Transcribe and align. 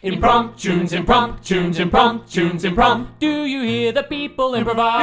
Impromptunes, 0.00 0.92
impromptunes, 0.92 1.80
impromptunes, 1.80 2.64
impromptu. 2.64 3.08
Do 3.18 3.46
you 3.46 3.62
hear 3.62 3.90
the 3.90 4.04
people 4.04 4.54
improvise? 4.54 5.02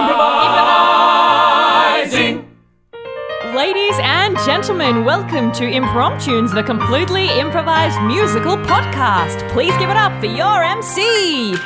Improvising. 2.10 2.50
Ladies 3.54 4.00
and 4.02 4.38
gentlemen, 4.46 5.04
welcome 5.04 5.52
to 5.52 5.66
Impromptunes, 5.66 6.54
the 6.54 6.64
completely 6.64 7.28
improvised 7.38 8.02
musical 8.04 8.56
podcast. 8.56 9.46
Please 9.50 9.76
give 9.80 9.90
it 9.90 9.98
up 9.98 10.18
for 10.22 10.28
your 10.28 10.64
MC. 10.64 11.58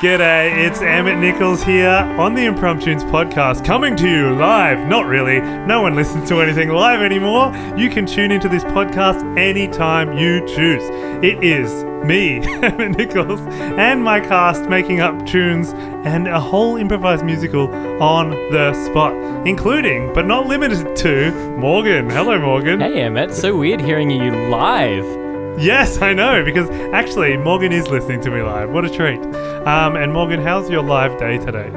G'day, 0.00 0.66
it's 0.66 0.82
Emmett 0.82 1.16
Nichols 1.16 1.62
here 1.62 1.88
on 1.88 2.34
the 2.34 2.42
Impromptunes 2.42 3.02
podcast, 3.10 3.64
coming 3.64 3.96
to 3.96 4.06
you 4.06 4.34
live. 4.36 4.86
Not 4.86 5.06
really, 5.06 5.40
no 5.40 5.80
one 5.80 5.94
listens 5.94 6.28
to 6.28 6.42
anything 6.42 6.68
live 6.68 7.00
anymore. 7.00 7.56
You 7.78 7.88
can 7.88 8.04
tune 8.04 8.30
into 8.30 8.46
this 8.46 8.62
podcast 8.62 9.38
anytime 9.38 10.18
you 10.18 10.46
choose. 10.46 10.82
It 11.24 11.42
is 11.42 11.82
me, 12.04 12.40
Emmett 12.62 12.98
Nichols, 12.98 13.40
and 13.78 14.04
my 14.04 14.20
cast 14.20 14.68
making 14.68 15.00
up 15.00 15.24
tunes 15.24 15.72
and 16.04 16.28
a 16.28 16.40
whole 16.40 16.76
improvised 16.76 17.24
musical 17.24 17.72
on 18.02 18.32
the 18.52 18.74
spot, 18.84 19.14
including, 19.46 20.12
but 20.12 20.26
not 20.26 20.46
limited 20.46 20.94
to, 20.96 21.32
Morgan. 21.56 22.10
Hello, 22.10 22.38
Morgan. 22.38 22.80
Hey 22.80 23.00
Emmett, 23.00 23.32
so 23.32 23.56
weird 23.56 23.80
hearing 23.80 24.10
you 24.10 24.30
live. 24.50 25.25
Yes, 25.58 26.02
I 26.02 26.12
know, 26.12 26.44
because 26.44 26.68
actually, 26.92 27.36
Morgan 27.38 27.72
is 27.72 27.88
listening 27.88 28.20
to 28.22 28.30
me 28.30 28.42
live. 28.42 28.70
What 28.70 28.84
a 28.84 28.90
treat. 28.90 29.20
Um, 29.66 29.96
and 29.96 30.12
Morgan, 30.12 30.40
how's 30.42 30.68
your 30.68 30.82
live 30.82 31.18
day 31.18 31.38
today? 31.38 31.70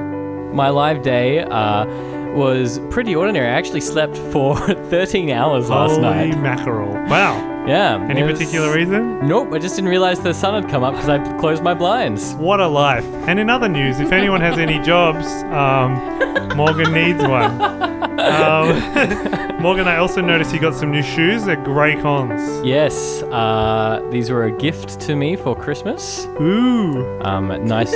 My 0.54 0.68
live 0.70 1.02
day 1.02 1.40
uh, 1.40 1.86
was 2.34 2.80
pretty 2.90 3.16
ordinary. 3.16 3.48
I 3.48 3.52
actually 3.52 3.80
slept 3.82 4.18
for 4.18 4.58
13 4.90 5.30
hours 5.30 5.70
last 5.70 5.92
Holy 5.92 6.02
night. 6.02 6.38
mackerel. 6.42 6.92
Wow. 7.10 7.66
Yeah. 7.68 8.06
Any 8.10 8.22
was- 8.24 8.34
particular 8.34 8.74
reason? 8.76 9.26
Nope, 9.26 9.54
I 9.54 9.60
just 9.60 9.76
didn't 9.76 9.92
realize 9.92 10.20
the 10.20 10.34
sun 10.34 10.62
had 10.62 10.70
come 10.70 10.84
up 10.84 10.94
because 10.96 11.08
I 11.10 11.38
closed 11.40 11.64
my 11.64 11.74
blinds. 11.74 12.34
What 12.34 12.60
a 12.60 12.68
life. 12.68 13.06
And 13.30 13.40
in 13.40 13.50
other 13.50 13.70
news, 13.70 14.02
if 14.02 14.12
anyone 14.12 14.42
has 14.42 14.58
any 14.58 14.80
jobs, 14.80 15.26
um, 15.54 16.58
Morgan 16.58 16.92
needs 16.94 17.22
one. 17.24 17.90
Um, 18.20 18.76
Morgan, 19.60 19.90
I 19.90 19.98
also 19.98 20.22
noticed 20.22 20.54
you 20.54 20.60
got 20.62 20.74
some 20.74 20.90
new 20.90 21.04
shoes. 21.04 21.44
They're 21.44 21.58
grey 21.58 22.02
cons. 22.02 22.66
Yes, 22.66 23.24
uh, 23.24 24.02
these 24.10 24.30
were 24.30 24.46
a 24.46 24.52
gift 24.52 25.02
to 25.02 25.18
me 25.18 25.36
for 25.36 25.54
Christmas. 25.54 26.26
Ooh. 26.40 27.20
Um, 27.24 27.66
nice 27.66 27.94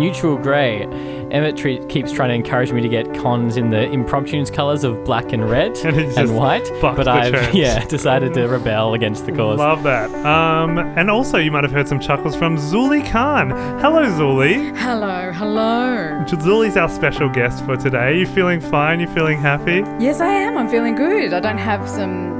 neutral 0.00 0.36
grey. 0.36 0.82
Emmett 1.30 1.56
tre- 1.56 1.86
keeps 1.86 2.10
trying 2.10 2.30
to 2.30 2.34
encourage 2.34 2.72
me 2.72 2.80
to 2.80 2.88
get 2.88 3.14
cons 3.14 3.56
in 3.56 3.70
the 3.70 3.88
impromptu's 3.92 4.50
colours 4.50 4.82
of 4.82 5.04
black 5.04 5.32
and 5.32 5.48
red 5.48 5.76
And 5.84 5.96
and, 6.18 6.36
white, 6.36 6.68
but 6.80 7.06
I've 7.06 7.32
trends. 7.32 7.54
yeah 7.54 7.84
decided 7.86 8.34
to 8.34 8.48
rebel 8.48 8.94
against 8.94 9.26
the 9.26 9.32
cause. 9.32 9.58
Love 9.58 9.82
that. 9.84 10.10
Um, 10.26 10.78
and 10.78 11.08
also, 11.10 11.38
you 11.38 11.52
might 11.52 11.62
have 11.64 11.72
heard 11.72 11.86
some 11.86 12.00
chuckles 12.00 12.34
from 12.34 12.56
Zuli 12.56 13.08
Khan. 13.12 13.50
Hello, 13.80 14.02
Zuli. 14.18 14.76
Hello, 14.76 15.30
hello. 15.32 16.24
Zuli's 16.26 16.76
our 16.76 16.88
special 16.88 17.28
guest 17.28 17.64
for 17.64 17.76
today. 17.76 17.98
Are 17.98 18.12
you 18.12 18.26
feeling 18.26 18.60
fine? 18.60 18.98
Are 18.98 19.02
You 19.02 19.14
feeling 19.14 19.38
happy? 19.38 19.84
Yes, 20.02 20.20
I 20.20 20.28
am. 20.28 20.56
I'm 20.56 20.68
feeling 20.68 20.94
good. 20.94 21.32
I 21.34 21.40
don't 21.40 21.58
have 21.58 21.88
some 21.88 22.39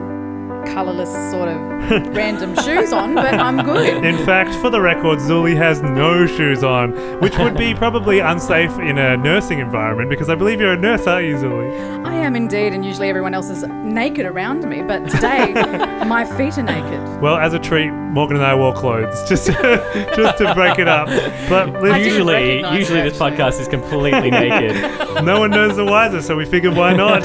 colourless 0.72 1.10
sort 1.30 1.48
of 1.48 1.60
random 2.14 2.54
shoes 2.56 2.92
on, 2.92 3.14
but 3.14 3.34
I'm 3.34 3.64
good. 3.64 4.04
In 4.04 4.16
fact, 4.24 4.54
for 4.56 4.70
the 4.70 4.80
record, 4.80 5.18
Zuli 5.18 5.56
has 5.56 5.82
no 5.82 6.27
shoes 6.27 6.62
on, 6.62 6.92
which 7.20 7.36
would 7.38 7.56
be 7.56 7.74
probably 7.74 8.20
unsafe 8.20 8.70
in 8.78 8.98
a 8.98 9.16
nursing 9.16 9.58
environment 9.58 10.08
because 10.10 10.28
I 10.28 10.34
believe 10.34 10.60
you're 10.60 10.72
a 10.72 10.77
nurse, 10.77 11.06
aren't 11.06 11.27
you, 11.28 11.36
Zuli? 11.36 12.04
I 12.06 12.14
am 12.14 12.36
indeed, 12.36 12.72
and 12.72 12.84
usually 12.84 13.08
everyone 13.08 13.34
else 13.34 13.50
is 13.50 13.62
naked 13.64 14.27
around 14.27 14.68
me, 14.68 14.82
but 14.82 15.08
today 15.10 15.52
my 16.06 16.24
feet 16.36 16.58
are 16.58 16.62
naked. 16.62 17.20
Well, 17.20 17.36
as 17.36 17.55
a 17.55 17.58
treat, 17.58 17.90
Morgan 17.90 18.36
and 18.36 18.44
I 18.44 18.55
wore 18.55 18.72
clothes 18.74 19.28
just 19.28 19.46
to, 19.46 19.52
just 20.16 20.38
to 20.38 20.55
break 20.55 20.78
it 20.78 20.88
up. 20.88 21.06
But 21.48 21.68
I 21.70 21.80
let's- 21.80 21.94
didn't 21.98 22.10
Usually, 22.10 22.60
usually 22.77 23.00
it, 23.00 23.10
this 23.10 23.18
podcast 23.18 23.60
is 23.60 23.68
completely 23.68 24.30
naked. 24.30 25.24
no 25.24 25.38
one 25.40 25.50
knows 25.50 25.77
the 25.77 25.84
wiser, 25.84 26.20
so 26.22 26.36
we 26.36 26.45
figured 26.45 26.77
why 26.77 26.92
not? 26.95 27.22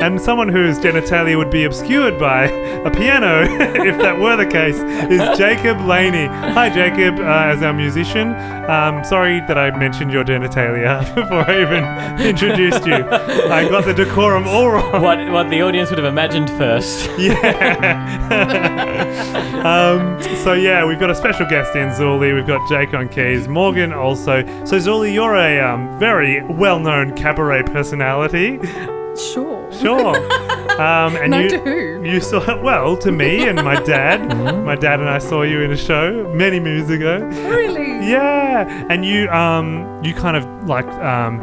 And 0.00 0.20
someone 0.20 0.48
whose 0.48 0.78
genitalia 0.78 1.36
would 1.36 1.50
be 1.50 1.64
obscured 1.64 2.18
by 2.18 2.44
a 2.44 2.90
piano, 2.90 3.42
if 3.84 3.98
that 3.98 4.18
were 4.18 4.36
the 4.36 4.46
case, 4.46 4.76
is 5.10 5.38
Jacob 5.38 5.80
Laney. 5.80 6.26
Hi, 6.26 6.70
Jacob, 6.70 7.18
uh, 7.18 7.22
as 7.22 7.62
our 7.62 7.72
musician. 7.72 8.34
Um, 8.68 9.02
sorry 9.04 9.40
that 9.40 9.58
I 9.58 9.76
mentioned 9.76 10.12
your 10.12 10.24
genitalia 10.24 11.02
before 11.14 11.48
I 11.50 11.62
even 11.62 12.26
introduced 12.26 12.86
you. 12.86 12.94
I 12.94 13.68
got 13.68 13.84
the 13.84 13.94
decorum 13.94 14.46
all 14.46 14.70
wrong. 14.70 15.02
What 15.02 15.18
what 15.30 15.50
the 15.50 15.62
audience 15.62 15.90
would 15.90 15.98
have 15.98 16.06
imagined 16.06 16.50
first. 16.50 17.08
Um, 19.58 20.22
so 20.44 20.52
yeah, 20.52 20.84
we've 20.84 21.00
got 21.00 21.10
a 21.10 21.14
special 21.14 21.46
guest 21.46 21.74
in 21.74 21.88
Zuli. 21.88 22.32
We've 22.32 22.46
got 22.46 22.66
Jake 22.68 22.94
on 22.94 23.08
keys, 23.08 23.48
Morgan 23.48 23.92
also. 23.92 24.42
So 24.64 24.76
Zuli, 24.76 25.12
you're 25.12 25.34
a 25.34 25.58
um, 25.60 25.98
very 25.98 26.44
well-known 26.44 27.16
cabaret 27.16 27.64
personality. 27.64 28.58
Sure. 29.18 29.72
Sure. 29.72 30.14
Um, 30.78 31.16
and 31.16 31.32
No, 31.32 31.40
you, 31.40 31.48
to 31.48 31.58
who? 31.58 32.04
You 32.04 32.20
saw 32.20 32.38
well 32.62 32.96
to 32.98 33.10
me 33.10 33.48
and 33.48 33.56
my 33.64 33.80
dad. 33.82 34.20
Mm-hmm. 34.30 34.64
My 34.64 34.76
dad 34.76 35.00
and 35.00 35.08
I 35.08 35.18
saw 35.18 35.42
you 35.42 35.60
in 35.62 35.72
a 35.72 35.76
show 35.76 36.32
many 36.34 36.60
moons 36.60 36.88
ago. 36.88 37.18
Really? 37.48 38.08
Yeah, 38.08 38.86
and 38.88 39.04
you 39.04 39.28
um 39.30 40.00
you 40.04 40.14
kind 40.14 40.36
of 40.36 40.44
like 40.68 40.86
um 41.02 41.40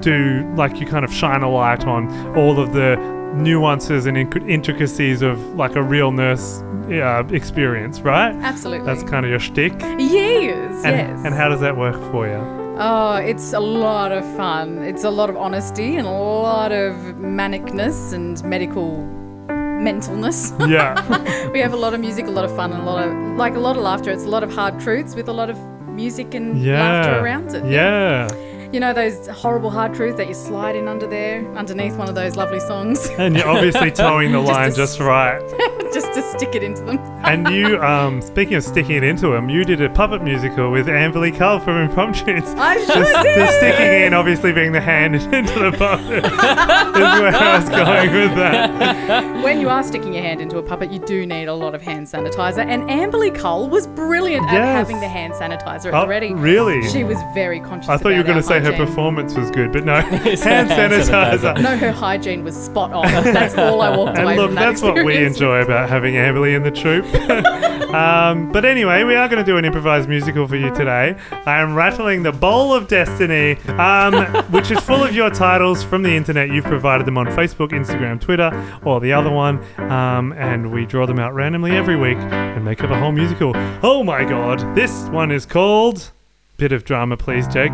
do 0.00 0.50
like 0.56 0.80
you 0.80 0.86
kind 0.86 1.04
of 1.04 1.12
shine 1.12 1.42
a 1.42 1.50
light 1.50 1.84
on 1.84 2.08
all 2.34 2.58
of 2.58 2.72
the 2.72 2.96
nuances 3.34 4.06
and 4.06 4.16
intricacies 4.48 5.20
of 5.20 5.38
like 5.54 5.76
a 5.76 5.82
real 5.82 6.10
nurse 6.10 6.62
uh, 6.90 7.24
experience, 7.30 8.00
right? 8.00 8.34
Absolutely. 8.36 8.86
That's 8.86 9.02
kind 9.02 9.26
of 9.26 9.30
your 9.30 9.40
shtick. 9.40 9.74
Yes, 9.98 10.82
And, 10.84 10.96
yes. 10.96 11.20
and 11.26 11.34
how 11.34 11.50
does 11.50 11.60
that 11.60 11.76
work 11.76 12.00
for 12.10 12.26
you? 12.26 12.67
Oh, 12.80 13.16
it's 13.16 13.52
a 13.54 13.60
lot 13.60 14.12
of 14.12 14.24
fun. 14.36 14.82
It's 14.84 15.02
a 15.04 15.10
lot 15.10 15.30
of 15.30 15.36
honesty 15.36 15.96
and 15.96 16.06
a 16.06 16.10
lot 16.10 16.70
of 16.70 16.94
manicness 17.16 18.12
and 18.12 18.42
medical 18.44 19.04
mentalness. 19.48 20.52
Yeah. 20.68 21.50
we 21.52 21.58
have 21.60 21.72
a 21.72 21.76
lot 21.76 21.94
of 21.94 22.00
music, 22.00 22.26
a 22.26 22.30
lot 22.30 22.44
of 22.44 22.54
fun, 22.54 22.72
and 22.72 22.82
a 22.82 22.84
lot 22.84 23.08
of 23.08 23.12
like 23.36 23.54
a 23.56 23.58
lot 23.60 23.76
of 23.76 23.82
laughter. 23.82 24.10
It's 24.12 24.24
a 24.24 24.28
lot 24.28 24.42
of 24.44 24.52
hard 24.52 24.78
truths 24.80 25.14
with 25.16 25.28
a 25.28 25.32
lot 25.32 25.50
of 25.50 25.58
music 25.88 26.34
and 26.34 26.60
Yeah. 26.62 26.78
laughter 26.80 27.18
around 27.24 27.54
it. 27.54 27.64
Yeah. 27.64 28.28
You 28.70 28.80
know 28.80 28.92
those 28.92 29.26
horrible 29.28 29.70
hard 29.70 29.94
truths 29.94 30.18
that 30.18 30.28
you 30.28 30.34
slide 30.34 30.76
in 30.76 30.88
under 30.88 31.06
there, 31.06 31.42
underneath 31.56 31.96
one 31.96 32.06
of 32.10 32.14
those 32.14 32.36
lovely 32.36 32.60
songs, 32.60 33.08
And 33.18 33.34
you're 33.34 33.48
obviously 33.48 33.90
towing 34.04 34.30
the 34.32 34.40
Just 34.42 34.52
line 34.52 34.70
a 34.70 34.74
just 34.74 35.00
right. 35.00 35.40
just 35.94 36.12
to 36.12 36.20
stick 36.36 36.54
it 36.54 36.62
into 36.62 36.82
them. 36.82 36.98
And 37.24 37.48
you, 37.48 37.80
um, 37.82 38.20
speaking 38.20 38.54
of 38.56 38.62
sticking 38.64 38.96
it 38.96 39.04
into 39.04 39.28
them, 39.28 39.48
you 39.48 39.64
did 39.64 39.80
a 39.80 39.88
puppet 39.88 40.22
musical 40.22 40.70
with 40.70 40.86
Amberly 40.86 41.34
Cull 41.34 41.60
from 41.60 41.88
Impromptunes. 41.88 42.44
I 42.58 42.76
sure 42.84 43.04
the 43.04 43.22
did. 43.22 43.36
Just 43.36 43.56
sticking 43.56 44.02
in, 44.04 44.12
obviously 44.12 44.52
being 44.52 44.72
the 44.72 44.82
hand 44.82 45.14
into 45.16 45.30
the 45.58 45.72
puppet, 45.76 46.24
is 46.26 46.30
where 46.30 47.34
I 47.34 47.58
was 47.58 47.68
going 47.70 48.12
with 48.12 48.36
that. 48.36 49.42
When 49.42 49.60
you 49.60 49.70
are 49.70 49.82
sticking 49.82 50.12
your 50.12 50.22
hand 50.22 50.42
into 50.42 50.58
a 50.58 50.62
puppet, 50.62 50.92
you 50.92 50.98
do 50.98 51.24
need 51.24 51.46
a 51.46 51.54
lot 51.54 51.74
of 51.74 51.80
hand 51.80 52.06
sanitizer. 52.06 52.66
And 52.66 52.82
Amberly 52.90 53.34
Cole 53.34 53.68
was 53.70 53.86
brilliant 53.86 54.44
at 54.46 54.60
having 54.62 55.00
the 55.00 55.08
hand 55.08 55.32
sanitizer 55.32 55.86
at 55.86 55.94
Oh, 55.94 56.02
the 56.02 56.08
ready. 56.08 56.34
really? 56.34 56.86
She 56.90 57.02
was 57.02 57.16
very 57.34 57.60
conscious. 57.60 57.88
I 57.88 57.96
thought 57.96 58.10
you 58.10 58.18
were 58.18 58.24
going 58.24 58.36
to 58.36 58.42
say 58.42 58.57
her 58.60 58.72
performance 58.72 59.34
was 59.34 59.50
good, 59.50 59.72
but 59.72 59.84
no, 59.84 59.94
hand 60.00 60.24
hand 60.24 60.70
sanitizer. 60.70 61.38
sanitizer. 61.38 61.62
No, 61.62 61.76
her 61.76 61.92
hygiene 61.92 62.44
was 62.44 62.56
spot 62.56 62.92
on. 62.92 63.06
That's 63.24 63.54
all 63.56 63.80
I 63.80 63.96
walked 63.96 64.16
And 64.16 64.24
away 64.24 64.36
look, 64.36 64.48
from 64.48 64.54
that 64.56 64.70
that's 64.70 64.82
what 64.82 65.04
we 65.04 65.24
enjoy 65.24 65.60
about 65.62 65.88
having 65.88 66.14
Amberly 66.14 66.54
in 66.56 66.62
the 66.62 66.70
troupe. 66.70 67.04
um, 67.94 68.52
but 68.52 68.64
anyway, 68.64 69.04
we 69.04 69.14
are 69.14 69.28
going 69.28 69.44
to 69.44 69.50
do 69.50 69.56
an 69.56 69.64
improvised 69.64 70.08
musical 70.08 70.46
for 70.46 70.56
you 70.56 70.74
today. 70.74 71.16
I 71.46 71.60
am 71.60 71.74
rattling 71.74 72.22
the 72.22 72.32
Bowl 72.32 72.72
of 72.72 72.88
Destiny, 72.88 73.56
um, 73.78 74.26
which 74.50 74.70
is 74.70 74.80
full 74.80 75.02
of 75.02 75.14
your 75.14 75.30
titles 75.30 75.82
from 75.82 76.02
the 76.02 76.14
internet. 76.14 76.50
You've 76.50 76.64
provided 76.64 77.06
them 77.06 77.18
on 77.18 77.26
Facebook, 77.26 77.70
Instagram, 77.70 78.20
Twitter, 78.20 78.50
or 78.84 79.00
the 79.00 79.12
other 79.12 79.30
one, 79.30 79.58
um, 79.90 80.32
and 80.34 80.70
we 80.72 80.86
draw 80.86 81.06
them 81.06 81.18
out 81.18 81.34
randomly 81.34 81.72
every 81.72 81.96
week 81.96 82.18
and 82.18 82.64
make 82.64 82.82
up 82.82 82.90
a 82.90 82.98
whole 82.98 83.12
musical. 83.12 83.52
Oh 83.82 84.02
my 84.04 84.24
god, 84.24 84.74
this 84.74 85.08
one 85.08 85.30
is 85.30 85.46
called. 85.46 86.12
Bit 86.56 86.72
of 86.72 86.84
drama, 86.84 87.16
please, 87.16 87.46
Jake. 87.46 87.72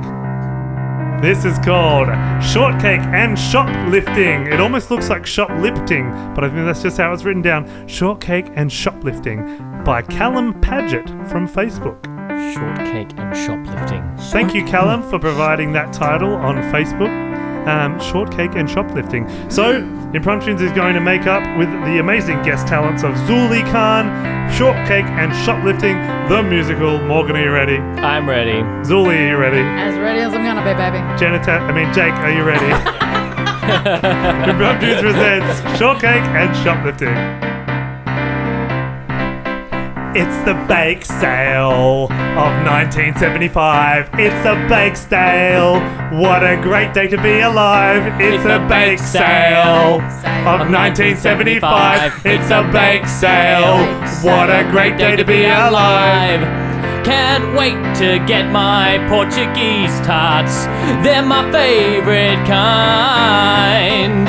This 1.25 1.47
is 1.47 1.59
called 1.61 2.09
Shortcake 2.45 3.01
and 3.01 3.39
Shoplifting. 3.39 4.47
It 4.53 4.61
almost 4.61 4.91
looks 4.91 5.09
like 5.09 5.25
shoplifting, 5.25 6.11
but 6.35 6.45
I 6.45 6.51
think 6.51 6.67
that's 6.67 6.83
just 6.83 6.99
how 6.99 7.15
it's 7.15 7.25
written 7.25 7.41
down. 7.41 7.89
Shortcake 7.89 8.45
and 8.57 8.71
Shoplifting 8.71 9.83
by 9.87 10.03
Callum 10.03 10.61
Paget 10.61 11.09
from 11.31 11.49
Facebook. 11.49 12.05
Shortcake 12.53 13.19
and 13.19 13.35
shoplifting. 13.35 14.17
Thank 14.33 14.55
you, 14.55 14.67
Callum, 14.67 15.03
for 15.03 15.19
providing 15.19 15.73
that 15.73 15.95
title 15.95 16.35
on 16.35 16.57
Facebook. 16.71 17.09
Um, 17.67 17.99
shortcake 17.99 18.55
and 18.55 18.69
shoplifting. 18.69 19.27
So, 19.51 19.81
Impromptunes 20.15 20.61
is 20.61 20.71
going 20.71 20.95
to 20.95 21.01
make 21.01 21.27
up 21.27 21.43
with 21.59 21.69
the 21.69 21.99
amazing 21.99 22.41
guest 22.45 22.69
talents 22.69 23.03
of 23.03 23.15
Zuli 23.27 23.65
Khan, 23.73 24.07
Shortcake 24.53 25.07
and 25.07 25.35
Shoplifting, 25.45 25.99
the 26.29 26.41
musical. 26.41 27.01
Morgan, 27.01 27.35
are 27.35 27.43
you 27.43 27.51
ready? 27.51 27.79
I'm 27.79 28.29
ready. 28.29 28.63
Zuli, 28.87 29.19
are 29.19 29.29
you 29.31 29.37
ready? 29.37 29.59
As 29.59 29.99
ready 29.99 30.21
as 30.21 30.33
I'm 30.33 30.45
gonna 30.45 30.63
be, 30.63 30.73
baby. 30.73 30.99
Janita, 31.19 31.59
I 31.63 31.73
mean 31.73 31.93
Jake, 31.93 32.15
are 32.15 32.31
you 32.31 32.45
ready? 32.45 32.65
Impromptunes 34.49 35.01
presents 35.01 35.79
Shortcake 35.81 36.23
and 36.23 36.57
Shoplifting. 36.59 37.44
It's 40.17 40.37
the 40.45 40.55
bake 40.69 41.05
sale 41.05 42.05
of 42.05 42.53
1975. 42.63 44.11
It's 44.15 44.47
a 44.47 44.55
bake 44.69 44.97
sale. 44.97 45.81
What 46.17 46.45
a 46.45 46.57
great 46.63 46.95
day 46.95 47.09
to 47.09 47.21
be 47.21 47.41
alive. 47.41 48.21
It's 48.21 48.45
a 48.45 48.65
bake 48.69 49.01
sale 49.01 50.01
of 50.47 50.71
1975. 50.71 52.25
It's 52.25 52.51
a 52.53 52.63
bake 52.73 53.09
sale. 53.09 53.79
What 54.23 54.51
a 54.51 54.63
great 54.71 54.97
day 54.99 55.17
to 55.17 55.25
be 55.25 55.47
alive. 55.47 56.43
Can't 57.05 57.53
wait 57.59 57.75
to 57.97 58.25
get 58.25 58.49
my 58.53 59.05
Portuguese 59.09 59.99
tarts. 60.07 60.67
They're 61.03 61.27
my 61.27 61.51
favorite 61.51 62.47
kind. 62.47 64.29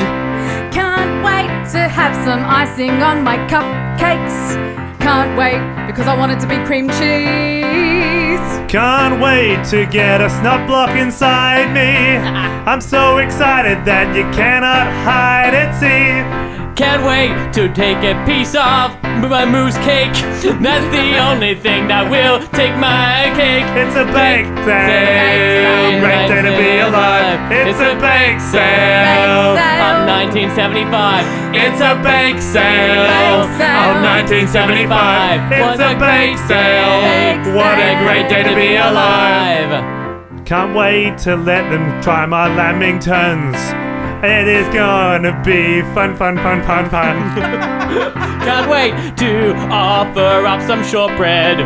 Can't 0.74 1.24
wait 1.24 1.70
to 1.70 1.78
have 1.78 2.12
some 2.24 2.44
icing 2.44 3.02
on 3.02 3.22
my 3.22 3.36
cupcakes. 3.46 4.85
Can't 5.06 5.38
wait 5.38 5.86
because 5.86 6.08
I 6.08 6.16
want 6.18 6.32
it 6.32 6.40
to 6.40 6.48
be 6.48 6.56
cream 6.66 6.88
cheese. 6.88 8.40
Can't 8.68 9.22
wait 9.22 9.64
to 9.66 9.86
get 9.86 10.20
a 10.20 10.28
snot 10.28 10.66
block 10.66 10.90
inside 10.96 11.72
me. 11.72 12.16
I'm 12.66 12.80
so 12.80 13.18
excited 13.18 13.84
that 13.84 14.16
you 14.16 14.24
cannot 14.34 14.88
hide 15.06 15.54
it. 15.54 15.72
See, 15.78 16.74
Can't 16.74 17.04
wait 17.06 17.52
to 17.52 17.72
take 17.72 17.98
a 17.98 18.20
piece 18.26 18.56
of 18.56 19.05
my 19.20 19.44
mousse 19.44 19.76
cake. 19.78 20.12
That's 20.60 20.86
the 20.94 21.18
only 21.28 21.54
thing 21.54 21.88
that 21.88 22.10
will 22.10 22.40
take 22.52 22.76
my 22.76 23.32
cake. 23.34 23.66
it's 23.74 23.96
a 23.96 24.04
bake 24.12 24.46
sale. 24.64 26.00
Great 26.00 26.28
day 26.28 26.42
to 26.42 26.52
be 26.56 26.78
alive. 26.84 27.40
It's 27.52 27.80
a 27.80 27.96
bake 27.96 28.40
sale. 28.40 29.56
Of 29.56 30.06
1975. 30.06 31.54
It's 31.54 31.80
a 31.80 31.94
bake 32.02 32.40
sale 32.42 33.46
of 33.46 34.02
1975. 34.02 35.52
It's 35.52 35.80
a 35.80 35.92
bake 35.96 36.38
sale. 36.44 37.56
What 37.56 37.78
a 37.78 37.96
great 38.04 38.28
day 38.28 38.42
to 38.42 38.54
be 38.54 38.76
alive. 38.76 39.70
Alive. 39.70 40.44
Can't 40.46 40.76
wait 40.76 41.18
to 41.18 41.36
let 41.36 41.68
them 41.70 42.00
try 42.02 42.24
my 42.26 42.48
lamingtons. 42.48 43.85
It 44.22 44.48
is 44.48 44.66
gonna 44.74 45.40
be 45.44 45.82
fun, 45.94 46.16
fun, 46.16 46.36
fun, 46.36 46.62
fun, 46.64 46.88
fun. 46.88 47.16
Can't 48.46 48.70
wait 48.70 49.16
to 49.18 49.54
offer 49.70 50.46
up 50.46 50.62
some 50.62 50.82
shortbread. 50.82 51.58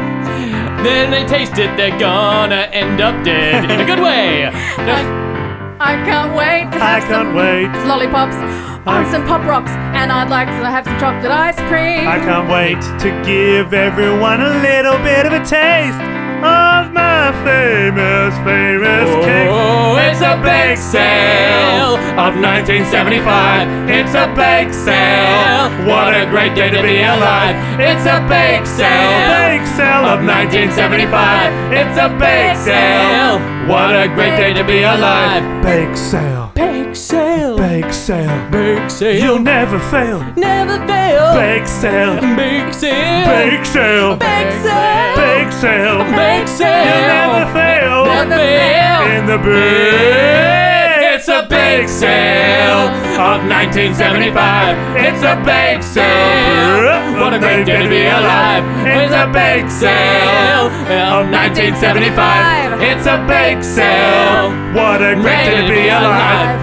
Then 0.85 1.11
they 1.11 1.25
taste 1.26 1.58
it, 1.58 1.76
they're 1.76 1.97
gonna 1.99 2.69
end 2.73 3.00
up 3.00 3.25
dead 3.25 3.70
in 3.70 3.81
a 3.81 3.85
good 3.85 4.00
way. 4.00 4.47
I 5.82 5.94
can't 6.05 6.35
wait 6.37 6.70
to 6.73 6.82
I 6.82 7.00
can't 7.00 7.11
some 7.11 7.35
wait. 7.35 7.69
lollipops 7.88 8.37
on 8.87 9.11
some 9.11 9.26
pop 9.26 9.47
rocks, 9.47 9.70
and 9.70 10.12
I'd 10.12 10.29
like 10.29 10.49
to 10.49 10.69
have 10.69 10.85
some 10.85 10.99
chocolate 10.99 11.32
ice 11.32 11.56
cream. 11.70 12.06
I 12.06 12.19
can't 12.19 12.50
wait 12.50 12.81
to 13.00 13.08
give 13.25 13.73
everyone 13.73 14.41
a 14.43 14.61
little 14.61 14.99
bit 14.99 15.25
of 15.25 15.32
a 15.32 15.43
taste 15.44 16.20
of 16.45 16.93
my 16.93 17.33
famous, 17.45 18.35
famous 18.45 19.09
cake. 19.25 19.49
Oh, 19.51 19.97
it's 19.99 20.21
a 20.21 20.37
bake 20.43 20.79
sale 20.79 21.97
of 22.17 22.37
1975. 22.37 23.69
It's 23.89 24.15
a 24.15 24.27
bake 24.35 24.73
sale. 24.73 25.69
What 25.87 26.15
a 26.15 26.27
great 26.27 26.55
day 26.55 26.71
to 26.71 26.83
be 26.83 27.03
alive. 27.03 27.57
It's 27.81 28.07
a 28.07 28.21
bake 28.29 28.67
sale. 28.67 29.29
Bake 29.29 29.67
sale 29.77 30.05
of 30.09 30.25
1975. 30.25 31.53
It's 31.73 31.97
a 31.99 32.09
bake 32.19 32.57
sale. 32.57 33.39
What 33.69 33.95
a 33.95 34.09
great 34.09 34.37
day 34.37 34.53
to 34.55 34.65
be 34.65 34.83
alive. 34.83 35.43
Bake 35.63 35.97
sale. 35.97 36.40
Bake 36.55 36.97
sale. 36.97 37.56
Bake 37.56 37.93
sale. 37.93 38.50
Bake 38.50 38.91
sale. 38.91 39.23
You'll 39.23 39.38
never 39.38 39.79
fail. 39.79 40.20
never 40.37 40.79
fail. 40.87 41.35
Bake 41.35 41.67
sale. 41.67 42.20
Bake 42.37 42.75
sale. 42.75 43.26
Bake 43.26 43.64
sale. 43.64 44.17
Bake 44.17 44.52
sale. 44.62 45.17
Bake 45.17 45.52
sale. 45.52 46.05
Bake 46.17 46.49
sale. 46.49 46.85
You'll 46.87 47.08
never 47.08 47.52
fail. 47.52 48.05
Never 48.05 48.37
fail. 48.37 49.19
In 49.19 49.26
the 49.26 49.38
bake. 49.38 50.70
It's 51.21 51.29
a 51.29 51.47
bake 51.47 51.87
sale 51.87 52.89
of 53.21 53.45
1975. 53.45 54.97
It's 54.97 55.23
a 55.23 55.37
bake 55.45 55.83
sale. 55.83 57.21
What 57.21 57.35
a 57.35 57.39
great 57.39 57.67
day 57.67 57.83
to 57.83 57.89
be 57.91 58.07
alive. 58.07 58.65
It's 58.87 59.13
a 59.13 59.27
bake 59.31 59.69
sale 59.71 60.69
of 61.13 61.29
1975. 61.29 62.81
It's 62.81 63.07
a 63.07 63.23
bake 63.29 63.63
sale. 63.63 64.49
What 64.73 65.03
a 65.03 65.15
great 65.15 65.45
day 65.45 65.61
to 65.61 65.69
be 65.69 65.89
alive. 65.89 66.59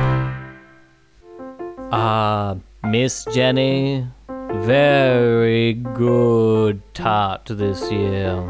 Ah, 1.91 2.55
Miss 2.83 3.25
Jenny, 3.25 4.07
very 4.27 5.73
good 5.73 6.81
tart 6.95 7.45
this 7.45 7.91
year. 7.91 8.41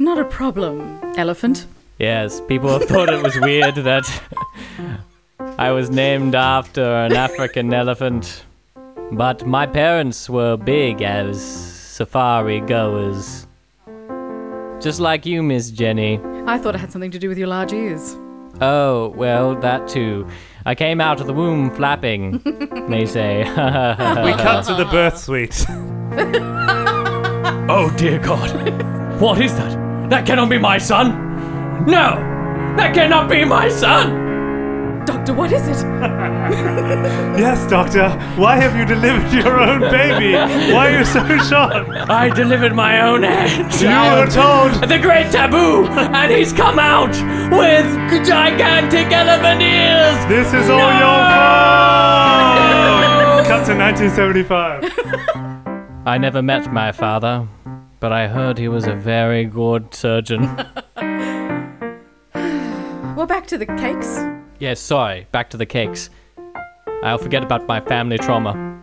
Not 0.00 0.18
a 0.18 0.24
problem, 0.24 0.98
elephant. 1.16 1.66
Yes, 2.00 2.40
people 2.40 2.68
have 2.76 2.88
thought 2.88 3.08
it 3.10 3.22
was 3.22 3.38
weird 3.38 3.76
that 3.76 4.10
I 5.58 5.70
was 5.70 5.90
named 5.90 6.34
after 6.34 6.82
an 6.82 7.12
African 7.12 7.72
elephant, 7.82 8.44
but 9.12 9.46
my 9.46 9.66
parents 9.66 10.28
were 10.28 10.56
big 10.56 11.02
as 11.02 11.42
safari 11.42 12.60
goers. 12.60 13.46
Just 14.80 14.98
like 15.00 15.24
you, 15.26 15.42
Miss 15.42 15.70
Jenny. 15.70 16.20
I 16.46 16.58
thought 16.58 16.74
it 16.74 16.78
had 16.78 16.90
something 16.90 17.10
to 17.12 17.18
do 17.18 17.28
with 17.28 17.38
your 17.38 17.48
large 17.48 17.72
ears. 17.72 18.16
Oh, 18.60 19.08
well, 19.16 19.54
that 19.60 19.88
too. 19.88 20.26
I 20.66 20.74
came 20.74 21.00
out 21.00 21.20
of 21.20 21.26
the 21.26 21.32
womb 21.32 21.70
flapping, 21.74 22.38
they 22.88 23.06
say. 23.06 23.38
We 23.44 24.32
cut 24.34 24.64
to 24.66 24.74
the 24.74 24.88
birth 24.90 25.18
suite. 25.18 25.64
Oh 27.68 27.90
dear 27.96 28.18
God. 28.18 28.50
What 29.20 29.40
is 29.40 29.54
that? 29.54 30.10
That 30.10 30.26
cannot 30.26 30.50
be 30.50 30.58
my 30.58 30.76
son! 30.78 31.86
No! 31.86 32.16
That 32.76 32.92
cannot 32.92 33.30
be 33.30 33.44
my 33.44 33.68
son! 33.70 34.21
Doctor, 35.04 35.34
what 35.34 35.52
is 35.52 35.66
it? 35.68 35.84
Yes, 37.38 37.64
Doctor. 37.70 38.10
Why 38.36 38.56
have 38.56 38.76
you 38.76 38.84
delivered 38.84 39.32
your 39.32 39.58
own 39.58 39.80
baby? 39.90 40.34
Why 40.72 40.88
are 40.92 40.98
you 40.98 41.04
so 41.04 41.24
shocked? 41.48 41.88
I 42.10 42.28
delivered 42.28 42.74
my 42.74 43.00
own 43.02 43.22
You 43.22 43.28
were 43.28 43.70
child. 43.70 44.30
told. 44.30 44.74
The 44.88 44.98
great 44.98 45.30
taboo! 45.32 45.86
And 45.88 46.30
he's 46.30 46.52
come 46.52 46.78
out 46.78 47.10
with 47.50 47.86
gigantic 48.26 49.10
elephant 49.12 49.62
ears! 49.62 50.24
This 50.28 50.52
is 50.52 50.68
all 50.70 50.78
No! 50.78 50.90
your 51.02 51.18
fault. 51.32 53.46
Cut 53.48 53.64
to 53.66 53.74
1975. 53.76 54.84
I 56.06 56.18
never 56.18 56.42
met 56.42 56.70
my 56.72 56.92
father, 56.92 57.46
but 58.00 58.12
I 58.12 58.28
heard 58.28 58.58
he 58.58 58.68
was 58.68 58.86
a 58.86 58.94
very 58.94 59.44
good 59.46 59.94
surgeon. 59.94 60.42
Well, 63.16 63.26
back 63.26 63.46
to 63.48 63.58
the 63.58 63.66
cakes. 63.66 64.20
Yes, 64.62 64.78
sorry, 64.78 65.26
back 65.32 65.50
to 65.50 65.56
the 65.56 65.66
cakes. 65.66 66.08
I'll 67.02 67.18
forget 67.18 67.42
about 67.42 67.66
my 67.66 67.80
family 67.80 68.16
trauma. 68.16 68.80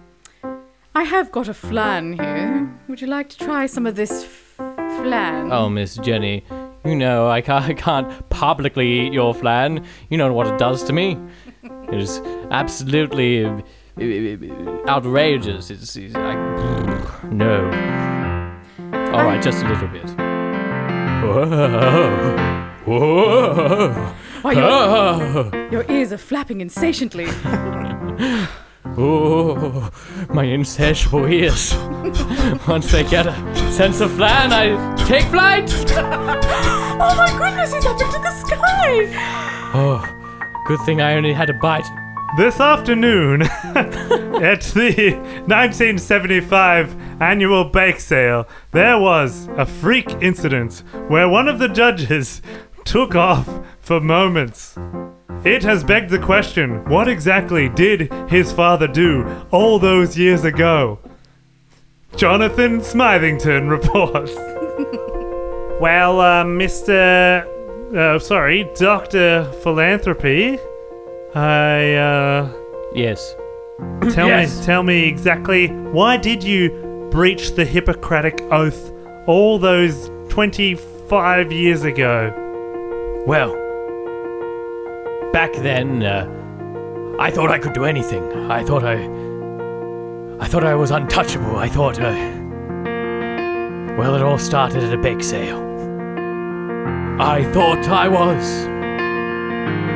I 0.93 1.03
have 1.03 1.31
got 1.31 1.47
a 1.47 1.53
flan 1.53 2.13
here. 2.13 2.69
Would 2.89 2.99
you 2.99 3.07
like 3.07 3.29
to 3.29 3.37
try 3.37 3.65
some 3.65 3.87
of 3.87 3.95
this 3.95 4.11
f- 4.25 4.55
flan? 4.57 5.53
Oh, 5.53 5.69
Miss 5.69 5.95
Jenny, 5.95 6.43
you 6.83 6.95
know 6.95 7.29
I 7.29 7.39
can't, 7.39 7.65
I 7.69 7.73
can't 7.73 8.29
publicly 8.29 8.87
eat 8.87 9.13
your 9.13 9.33
flan. 9.33 9.85
You 10.09 10.17
know 10.17 10.33
what 10.33 10.47
it 10.47 10.59
does 10.59 10.83
to 10.83 10.93
me. 10.93 11.17
It 11.63 11.93
is 11.93 12.19
absolutely 12.51 13.45
uh, 13.45 13.61
uh, 13.97 14.89
outrageous. 14.89 15.69
It's, 15.71 15.95
it's 15.95 16.13
like, 16.13 16.37
no. 17.31 17.63
All 19.13 19.23
right, 19.23 19.41
just 19.41 19.63
a 19.63 19.69
little 19.69 19.87
bit. 19.87 20.09
Whoa. 21.23 22.35
Whoa. 22.85 24.15
Why, 24.41 24.53
your, 24.53 24.63
Ah. 24.63 25.69
your 25.71 25.85
ears 25.89 26.11
are 26.13 26.17
flapping 26.17 26.61
insatiently. 26.61 27.27
Oh, 28.97 29.89
my 30.29 30.43
insatiable 30.43 31.25
ears. 31.27 31.73
Once 32.67 32.91
they 32.91 33.03
get 33.03 33.27
a 33.27 33.33
sense 33.71 34.01
of 34.01 34.11
flan, 34.13 34.51
I 34.51 34.95
take 35.05 35.25
flight. 35.25 35.69
oh 35.95 37.13
my 37.15 37.29
goodness, 37.37 37.73
he's 37.73 37.85
up 37.85 37.99
into 38.01 38.17
the 38.19 38.31
sky! 38.31 39.09
Oh, 39.73 40.03
good 40.67 40.79
thing 40.85 41.01
I 41.01 41.13
only 41.15 41.33
had 41.33 41.49
a 41.49 41.53
bite. 41.53 41.85
This 42.37 42.59
afternoon, 42.59 43.41
at 43.63 44.61
the 44.73 45.13
1975 45.47 46.95
annual 47.21 47.65
bake 47.65 47.99
sale, 47.99 48.47
there 48.71 48.97
was 48.99 49.47
a 49.57 49.65
freak 49.65 50.09
incident 50.21 50.83
where 51.07 51.27
one 51.29 51.47
of 51.47 51.59
the 51.59 51.67
judges 51.69 52.41
took 52.89 53.13
off 53.13 53.47
for 53.81 53.99
moments. 54.01 54.75
It 55.45 55.61
has 55.61 55.83
begged 55.83 56.09
the 56.09 56.17
question 56.17 56.83
what 56.89 57.07
exactly 57.07 57.69
did 57.69 58.11
his 58.27 58.51
father 58.51 58.87
do 58.87 59.27
all 59.51 59.77
those 59.77 60.17
years 60.17 60.43
ago? 60.43 60.97
Jonathan 62.15 62.79
Smithington 62.81 63.69
reports. 63.69 64.33
well, 65.79 66.19
uh, 66.19 66.43
Mr. 66.43 67.45
Uh, 67.95 68.17
sorry, 68.17 68.67
Dr. 68.75 69.43
Philanthropy. 69.61 70.57
I, 71.35 71.93
uh. 71.93 72.51
Yes. 72.95 73.35
Tell 74.11 74.27
Yes. 74.27 74.59
me, 74.59 74.65
tell 74.65 74.81
me 74.81 75.07
exactly 75.07 75.67
why 75.67 76.17
did 76.17 76.43
you 76.43 76.71
breach 77.11 77.51
the 77.53 77.65
Hippocratic 77.65 78.41
oath 78.51 78.91
all 79.27 79.59
those 79.59 80.09
25 80.29 81.51
years 81.51 81.83
ago? 81.83 82.47
Well, 83.29 83.51
back 85.31 85.53
then, 85.53 86.01
uh, 86.01 86.25
I 87.19 87.29
thought 87.29 87.51
I 87.51 87.59
could 87.59 87.73
do 87.73 87.85
anything. 87.85 88.23
I 88.49 88.63
thought 88.63 88.83
I. 88.83 88.95
I 90.43 90.47
thought 90.47 90.63
I 90.63 90.73
was 90.73 90.89
untouchable. 90.89 91.57
I 91.57 91.69
thought, 91.69 91.99
uh. 91.99 92.09
Well, 93.99 94.15
it 94.15 94.23
all 94.23 94.39
started 94.39 94.83
at 94.83 94.91
a 94.91 94.97
bake 94.97 95.21
sale. 95.21 95.59
I 97.19 97.43
thought 97.53 97.87
I 97.87 98.07
was. 98.07 98.65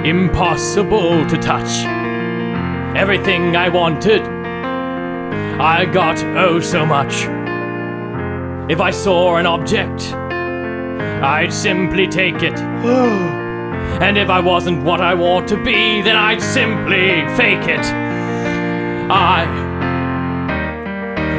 Impossible 0.08 1.26
to 1.26 1.38
touch. 1.38 1.86
Everything 2.96 3.56
I 3.56 3.68
wanted. 3.68 4.22
I 5.60 5.86
got 5.86 6.24
oh 6.38 6.60
so 6.60 6.86
much. 6.86 7.24
If 8.72 8.80
I 8.80 8.92
saw 8.92 9.38
an 9.38 9.48
object, 9.48 10.14
I'd 11.24 11.54
simply 11.54 12.08
take 12.08 12.44
it. 12.44 12.58
And 14.02 14.18
if 14.18 14.30
I 14.30 14.40
wasn't 14.40 14.84
what 14.84 15.02
I 15.02 15.14
want 15.14 15.48
to 15.50 15.56
be, 15.64 16.02
then 16.02 16.16
I'd 16.16 16.42
simply 16.42 17.22
fake 17.38 17.68
it. 17.68 17.86
I 19.10 19.46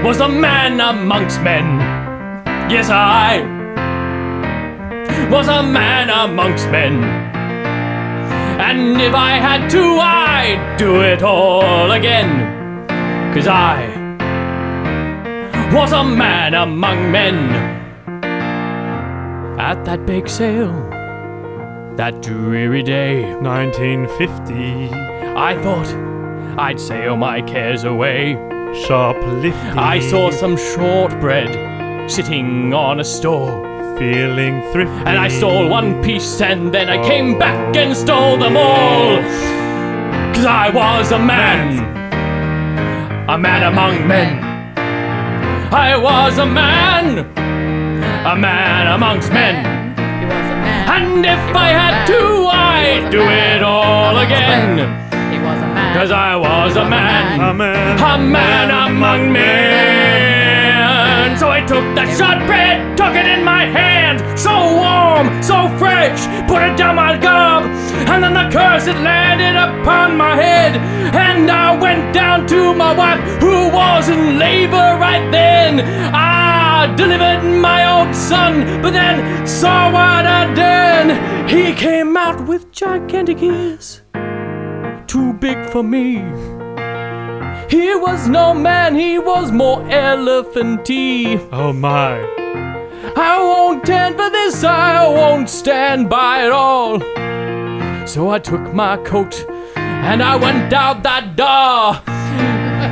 was 0.04 0.20
a 0.20 0.28
man 0.28 0.80
amongst 0.80 1.42
men. 1.42 1.80
Yes, 2.70 2.88
I 2.90 3.40
was 5.30 5.48
a 5.48 5.62
man 5.62 6.10
amongst 6.10 6.70
men. 6.70 7.02
And 8.60 9.00
if 9.00 9.14
I 9.14 9.32
had 9.32 9.68
to, 9.70 9.98
I'd 10.00 10.76
do 10.78 11.02
it 11.02 11.22
all 11.22 11.90
again. 11.90 12.86
Cause 13.34 13.48
I 13.48 13.86
was 15.74 15.92
a 15.92 16.04
man 16.04 16.54
among 16.54 17.10
men. 17.10 17.83
At 19.58 19.84
that 19.84 20.04
bake 20.04 20.28
sale, 20.28 20.72
that 21.96 22.20
dreary 22.20 22.82
day, 22.82 23.22
1950. 23.36 24.90
I 24.92 25.54
thought 25.62 25.86
I'd 26.58 26.80
sail 26.80 27.16
my 27.16 27.40
cares 27.40 27.84
away. 27.84 28.34
Shoplifting. 28.86 29.78
I 29.78 30.00
saw 30.00 30.32
some 30.32 30.56
shortbread 30.56 32.10
sitting 32.10 32.74
on 32.74 32.98
a 32.98 33.04
store. 33.04 33.62
Feeling 33.96 34.60
thrifty. 34.72 34.92
And 35.06 35.16
I 35.18 35.28
stole 35.28 35.68
one 35.68 36.02
piece 36.02 36.40
and 36.40 36.74
then 36.74 36.88
I 36.88 37.00
came 37.06 37.36
oh. 37.36 37.38
back 37.38 37.76
and 37.76 37.96
stole 37.96 38.36
them 38.36 38.56
all. 38.56 39.22
Cause 40.34 40.46
I 40.46 40.68
was 40.74 41.12
a 41.12 41.18
man. 41.20 41.78
A 43.30 43.38
man 43.38 43.72
among 43.72 44.08
men. 44.08 44.42
I 45.72 45.96
was 45.96 46.38
a 46.38 46.46
man. 46.46 47.43
A 48.24 48.34
man 48.34 48.86
amongst 48.86 49.30
men. 49.30 49.60
He 50.18 50.24
was 50.24 50.32
a 50.32 50.56
man. 50.64 50.88
And 50.88 51.26
if 51.26 51.38
He 51.44 51.52
was 51.52 51.60
I 51.60 51.68
a 51.68 51.76
had 51.76 52.06
to, 52.06 52.46
I'd 52.48 53.10
do 53.12 53.20
it 53.20 53.62
all 53.62 54.16
again. 54.16 54.78
He 55.30 55.38
was 55.38 55.58
a 55.60 55.68
man. 55.76 55.94
Cause 55.94 56.10
I 56.10 56.34
was 56.34 56.74
a 56.74 56.88
man. 56.88 57.38
A 57.38 57.52
man. 57.52 57.98
A 58.00 58.18
man 58.18 58.70
among 58.70 59.30
men. 59.30 61.36
So 61.36 61.50
I 61.50 61.60
took 61.60 61.84
that 62.00 62.08
shortbread, 62.16 62.96
took 62.96 63.14
it 63.14 63.26
in 63.26 63.44
my 63.44 63.66
hand, 63.66 64.24
so 64.38 64.72
warm, 64.72 65.42
so 65.42 65.68
fresh, 65.76 66.24
put 66.48 66.62
it 66.62 66.78
down 66.78 66.96
my 66.96 67.18
gob, 67.18 67.64
and 68.08 68.24
then 68.24 68.32
the 68.32 68.48
curse 68.48 68.86
it 68.86 68.96
landed 69.04 69.54
upon 69.54 70.16
my 70.16 70.34
head, 70.34 70.76
and 71.12 71.50
I 71.50 71.76
went 71.76 72.14
down 72.14 72.46
to 72.46 72.72
my 72.72 72.94
wife 72.96 73.20
who 73.42 73.68
was 73.68 74.08
in 74.08 74.38
labor 74.38 74.96
right 74.96 75.30
then. 75.30 75.80
I 76.14 76.63
delivered 76.86 77.42
my 77.42 77.80
old 77.86 78.14
son, 78.14 78.82
but 78.82 78.92
then 78.92 79.46
saw 79.46 79.90
what 79.92 80.26
I'd 80.26 80.54
done. 80.54 81.48
He 81.48 81.72
came 81.74 82.16
out 82.16 82.46
with 82.46 82.72
gigantic 82.72 83.42
ears, 83.42 84.02
too 85.06 85.32
big 85.34 85.58
for 85.70 85.82
me. 85.82 86.16
He 87.68 87.94
was 87.94 88.28
no 88.28 88.54
man, 88.54 88.94
he 88.94 89.18
was 89.18 89.50
more 89.50 89.82
elephanty. 89.90 91.38
Oh 91.52 91.72
my. 91.72 92.18
I 93.16 93.38
won't 93.38 93.84
stand 93.84 94.16
for 94.16 94.30
this, 94.30 94.64
I 94.64 95.06
won't 95.08 95.48
stand 95.48 96.08
by 96.08 96.46
it 96.46 96.52
all. 96.52 97.00
So 98.06 98.30
I 98.30 98.38
took 98.38 98.74
my 98.74 98.96
coat 98.98 99.44
and 99.76 100.22
I 100.22 100.36
went 100.36 100.72
out 100.72 101.02
that 101.02 101.36
door. 101.36 102.13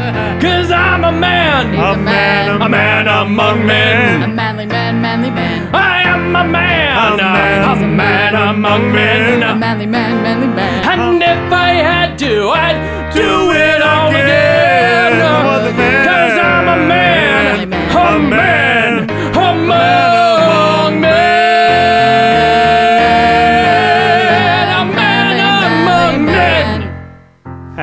Cause 0.44 0.71
I'm 0.71 1.04
a 1.04 1.12
man, 1.12 1.71
He's 1.73 1.78
A 1.80 1.97
man, 1.97 2.61
a 2.62 2.68
man 2.68 3.06
among 3.09 3.66
men. 3.66 4.23
A 4.23 4.28
manly 4.28 4.66
man, 4.66 5.00
manly 5.00 5.30
man. 5.30 5.75
I 5.75 6.02
am 6.02 6.35
a 6.37 6.44
man, 6.44 7.12
A 7.12 7.16
man. 7.16 7.82
a 7.85 7.87
man 7.87 8.35
among 8.35 8.92
men. 8.92 9.42
A 9.42 9.54
manly 9.56 9.87
man, 9.87 10.23
manly 10.23 10.49
man. 10.49 10.73
And 10.90 11.23
if 11.23 11.52
I 11.52 11.71
had 11.90 12.18
to, 12.18 12.49
I'd 12.50 13.12
do 13.14 13.52
it 13.52 13.80
all 13.82 14.11
again. 14.11 15.18
Was 15.47 15.71
a 15.71 15.75
man. 15.75 16.04
Cause 16.09 16.38
I'm 16.38 16.66
a 16.68 16.78
man, 16.87 17.73
a 17.73 18.18
man, 18.18 18.92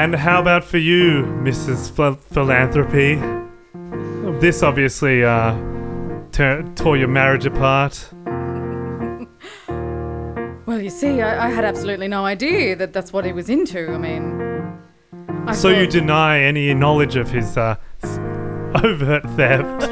And 0.09 0.15
how 0.15 0.41
about 0.41 0.63
for 0.63 0.79
you, 0.79 1.21
Mrs. 1.43 1.91
Phil- 1.91 2.15
Philanthropy? 2.15 3.13
This 4.39 4.63
obviously 4.63 5.23
uh, 5.23 5.55
ter- 6.31 6.63
tore 6.73 6.97
your 6.97 7.07
marriage 7.07 7.45
apart. 7.45 8.09
Well, 10.65 10.81
you 10.81 10.89
see, 10.91 11.21
I, 11.21 11.47
I 11.47 11.49
had 11.49 11.65
absolutely 11.65 12.07
no 12.07 12.25
idea 12.25 12.75
that 12.75 12.93
that's 12.93 13.11
what 13.11 13.25
he 13.25 13.31
was 13.31 13.49
into. 13.49 13.91
I 13.91 13.97
mean, 13.97 14.39
I 15.47 15.53
So 15.53 15.69
you 15.69 15.87
deny 15.87 16.41
any 16.41 16.73
knowledge 16.75 17.15
of 17.15 17.29
his 17.29 17.57
uh, 17.57 17.75
overt 18.83 19.23
theft? 19.31 19.88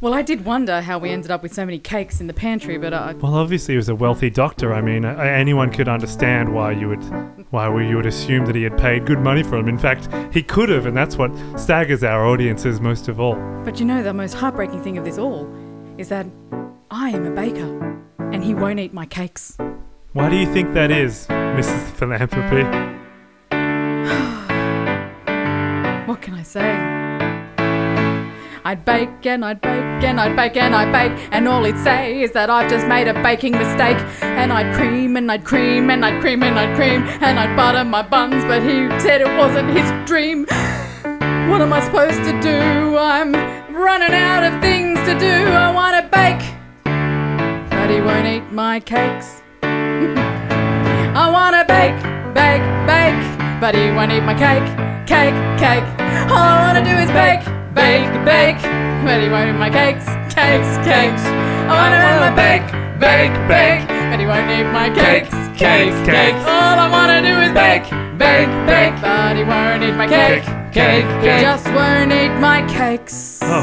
Well, 0.00 0.14
I 0.14 0.22
did 0.22 0.44
wonder 0.44 0.80
how 0.80 0.98
we 0.98 1.10
ended 1.10 1.32
up 1.32 1.42
with 1.42 1.52
so 1.52 1.66
many 1.66 1.80
cakes 1.80 2.20
in 2.20 2.28
the 2.28 2.32
pantry, 2.32 2.78
but 2.78 2.94
I, 2.94 3.14
well, 3.14 3.34
obviously 3.34 3.74
he 3.74 3.76
was 3.76 3.88
a 3.88 3.96
wealthy 3.96 4.30
doctor. 4.30 4.72
I 4.72 4.80
mean, 4.80 5.04
uh, 5.04 5.16
anyone 5.16 5.72
could 5.72 5.88
understand 5.88 6.54
why 6.54 6.70
you 6.70 6.88
would, 6.88 7.02
why 7.50 7.66
you 7.82 7.96
would 7.96 8.06
assume 8.06 8.46
that 8.46 8.54
he 8.54 8.62
had 8.62 8.78
paid 8.78 9.06
good 9.06 9.18
money 9.18 9.42
for 9.42 9.56
them. 9.56 9.68
In 9.68 9.76
fact, 9.76 10.08
he 10.32 10.40
could 10.40 10.68
have, 10.68 10.86
and 10.86 10.96
that's 10.96 11.16
what 11.16 11.32
staggers 11.58 12.04
our 12.04 12.24
audiences 12.24 12.80
most 12.80 13.08
of 13.08 13.18
all. 13.18 13.34
but 13.64 13.80
you 13.80 13.86
know, 13.86 14.04
the 14.04 14.14
most 14.14 14.34
heartbreaking 14.34 14.84
thing 14.84 14.98
of 14.98 15.04
this 15.04 15.18
all 15.18 15.48
is 15.98 16.08
that 16.10 16.26
I 16.92 17.10
am 17.10 17.26
a 17.26 17.32
baker, 17.32 18.00
and 18.18 18.44
he 18.44 18.54
won't 18.54 18.78
eat 18.78 18.94
my 18.94 19.04
cakes. 19.04 19.58
Why 20.12 20.30
do 20.30 20.36
you 20.36 20.46
think 20.52 20.74
that 20.74 20.92
is, 20.92 21.26
Mrs. 21.26 21.90
Philanthropy? 21.94 22.62
What 26.06 26.22
can 26.22 26.32
I 26.32 26.42
say? 26.42 26.97
I'd 28.68 28.84
bake 28.84 29.24
and 29.24 29.46
I'd 29.46 29.62
bake 29.62 30.04
and 30.04 30.20
I'd 30.20 30.36
bake 30.36 30.58
and 30.58 30.76
I'd 30.76 30.92
bake, 30.92 31.28
and 31.32 31.48
all 31.48 31.64
he'd 31.64 31.78
say 31.78 32.20
is 32.20 32.32
that 32.32 32.50
I've 32.50 32.68
just 32.68 32.86
made 32.86 33.08
a 33.08 33.14
baking 33.22 33.52
mistake. 33.52 33.96
And 34.20 34.52
I'd 34.52 34.74
cream 34.76 35.16
and 35.16 35.32
I'd 35.32 35.42
cream 35.42 35.88
and 35.88 36.04
I'd 36.04 36.20
cream 36.20 36.42
and 36.42 36.58
I'd 36.58 36.76
cream 36.76 37.02
and 37.22 37.38
I'd 37.40 37.56
butter 37.56 37.82
my 37.86 38.02
buns, 38.02 38.44
but 38.44 38.60
he 38.60 38.86
said 39.00 39.22
it 39.22 39.38
wasn't 39.38 39.70
his 39.70 39.88
dream. 40.06 40.46
What 41.48 41.62
am 41.62 41.72
I 41.72 41.80
supposed 41.80 42.22
to 42.24 42.38
do? 42.42 42.98
I'm 42.98 43.32
running 43.74 44.12
out 44.12 44.44
of 44.44 44.60
things 44.60 44.98
to 45.08 45.18
do. 45.18 45.32
I 45.64 45.72
want 45.72 45.94
to 45.96 46.02
bake, 46.12 46.44
but 47.70 47.88
he 47.88 48.02
won't 48.02 48.26
eat 48.26 48.52
my 48.52 48.80
cakes. 48.80 49.40
I 49.62 51.24
want 51.32 51.56
to 51.56 51.64
bake, 51.64 51.96
bake, 52.36 52.66
bake, 52.84 53.20
but 53.62 53.74
he 53.74 53.90
won't 53.96 54.12
eat 54.12 54.20
my 54.20 54.34
cake, 54.34 54.68
cake, 55.08 55.38
cake. 55.56 55.88
All 56.28 56.44
I 56.52 56.60
want 56.60 56.84
to 56.84 56.84
do 56.84 56.98
is 56.98 57.10
bake, 57.12 57.57
bake, 57.78 58.10
bake, 58.26 58.58
but 59.06 59.22
he 59.22 59.28
won't 59.28 59.50
eat 59.50 59.58
my 59.58 59.70
cakes, 59.70 60.04
cakes, 60.34 60.66
cakes. 60.82 61.22
I 61.70 61.78
want 61.78 61.94
to 62.26 62.34
bake, 62.34 62.66
bake, 62.98 63.30
bake, 63.46 63.86
but 64.10 64.18
he 64.18 64.26
won't 64.26 64.50
eat 64.50 64.66
my 64.72 64.90
cakes, 64.90 65.30
cakes, 65.56 65.94
cakes. 66.02 66.42
All 66.42 66.82
I 66.82 66.90
want 66.90 67.14
to 67.14 67.22
do 67.22 67.38
is 67.38 67.54
bake, 67.54 67.86
bake, 68.18 68.50
bake, 68.66 68.98
but 69.00 69.36
he 69.36 69.44
won't 69.44 69.84
eat 69.84 69.94
my 69.94 70.08
cake, 70.08 70.42
cake, 70.72 70.74
cake. 70.74 71.06
He 71.22 71.28
just 71.40 71.68
won't 71.68 72.12
eat 72.12 72.34
my 72.40 72.66
cakes. 72.66 73.38
Oh, 73.42 73.62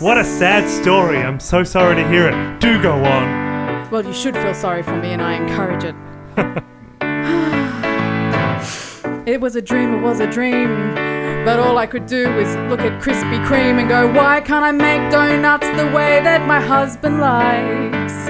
what 0.00 0.16
a 0.16 0.24
sad 0.24 0.66
story. 0.66 1.18
I'm 1.18 1.38
so 1.38 1.62
sorry 1.62 1.96
to 1.96 2.08
hear 2.08 2.28
it. 2.28 2.60
Do 2.60 2.80
go 2.82 2.92
on. 2.92 3.90
Well, 3.90 4.06
you 4.06 4.14
should 4.14 4.36
feel 4.36 4.54
sorry 4.54 4.82
for 4.82 4.96
me, 4.96 5.12
and 5.12 5.20
I 5.20 5.34
encourage 5.34 5.84
it. 5.84 5.94
it 9.28 9.38
was 9.38 9.54
a 9.54 9.60
dream, 9.60 9.92
it 9.92 10.00
was 10.00 10.20
a 10.20 10.26
dream. 10.26 11.09
But 11.44 11.58
all 11.58 11.78
I 11.78 11.86
could 11.86 12.06
do 12.06 12.32
was 12.34 12.48
look 12.68 12.80
at 12.80 13.00
Krispy 13.00 13.44
Kreme 13.46 13.80
and 13.80 13.88
go, 13.88 14.12
why 14.12 14.40
can't 14.40 14.64
I 14.64 14.72
make 14.72 15.10
donuts 15.10 15.66
the 15.70 15.86
way 15.86 16.20
that 16.20 16.46
my 16.46 16.60
husband 16.60 17.18
likes? 17.18 18.28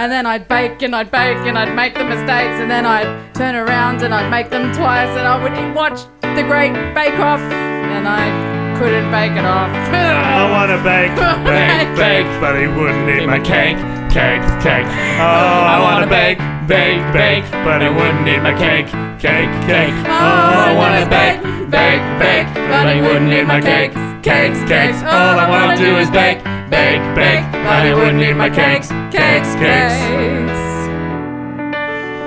And 0.00 0.10
then 0.10 0.24
I'd 0.26 0.48
bake 0.48 0.80
and 0.82 0.94
I'd 0.96 1.10
bake 1.10 1.38
and 1.48 1.58
I'd 1.58 1.74
make 1.74 1.94
the 1.94 2.04
mistakes, 2.04 2.56
and 2.62 2.70
then 2.70 2.86
I'd 2.86 3.34
turn 3.34 3.54
around 3.54 4.02
and 4.02 4.14
I'd 4.14 4.30
make 4.30 4.48
them 4.48 4.72
twice, 4.72 5.10
and 5.18 5.26
I 5.26 5.42
would 5.42 5.74
watch 5.74 6.00
the 6.22 6.42
Great 6.44 6.72
Bake 6.94 7.18
Off, 7.18 7.40
and 7.40 8.08
I'd 8.08 8.78
couldn't 8.78 9.10
bake 9.10 9.32
it 9.32 9.44
off. 9.44 9.70
I 9.90 10.48
want 10.48 10.70
to 10.70 10.78
bake, 10.86 11.10
bake, 11.42 11.90
bake, 11.98 12.40
but 12.40 12.54
he 12.54 12.68
wouldn't 12.68 13.10
eat 13.10 13.26
my 13.26 13.40
cake, 13.40 13.76
cake, 14.08 14.42
cake. 14.62 14.86
Oh, 15.18 15.60
I 15.74 15.80
want 15.82 16.04
to 16.04 16.08
bake, 16.08 16.38
bake, 16.68 17.00
bake, 17.14 17.50
but 17.64 17.80
I 17.80 17.88
wouldn't 17.88 18.28
eat 18.28 18.42
my 18.42 18.52
cake, 18.52 18.88
cake, 19.18 19.48
cake. 19.64 19.96
Oh, 20.04 20.68
I 20.68 20.76
want 20.76 21.02
to 21.02 21.08
bake, 21.08 21.40
bake, 21.70 22.04
bake, 22.20 22.54
but 22.54 22.86
I 22.86 23.00
wouldn't 23.00 23.32
eat 23.32 23.44
my 23.44 23.60
cake, 23.62 23.92
cakes, 24.22 24.60
cakes. 24.68 24.98
All 25.02 25.38
I 25.40 25.48
want 25.48 25.78
to 25.78 25.84
do 25.84 25.96
is 25.96 26.10
bake, 26.10 26.44
bake, 26.68 27.00
bake, 27.16 27.44
but 27.52 27.88
I 27.88 27.94
wouldn't 27.94 28.22
eat 28.22 28.34
my 28.34 28.50
cakes, 28.50 28.88
cakes, 29.10 29.54
cakes. 29.56 30.58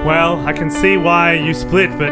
Well, 0.03 0.43
I 0.47 0.53
can 0.53 0.71
see 0.71 0.97
why 0.97 1.35
you 1.35 1.53
split, 1.53 1.91
but 1.99 2.11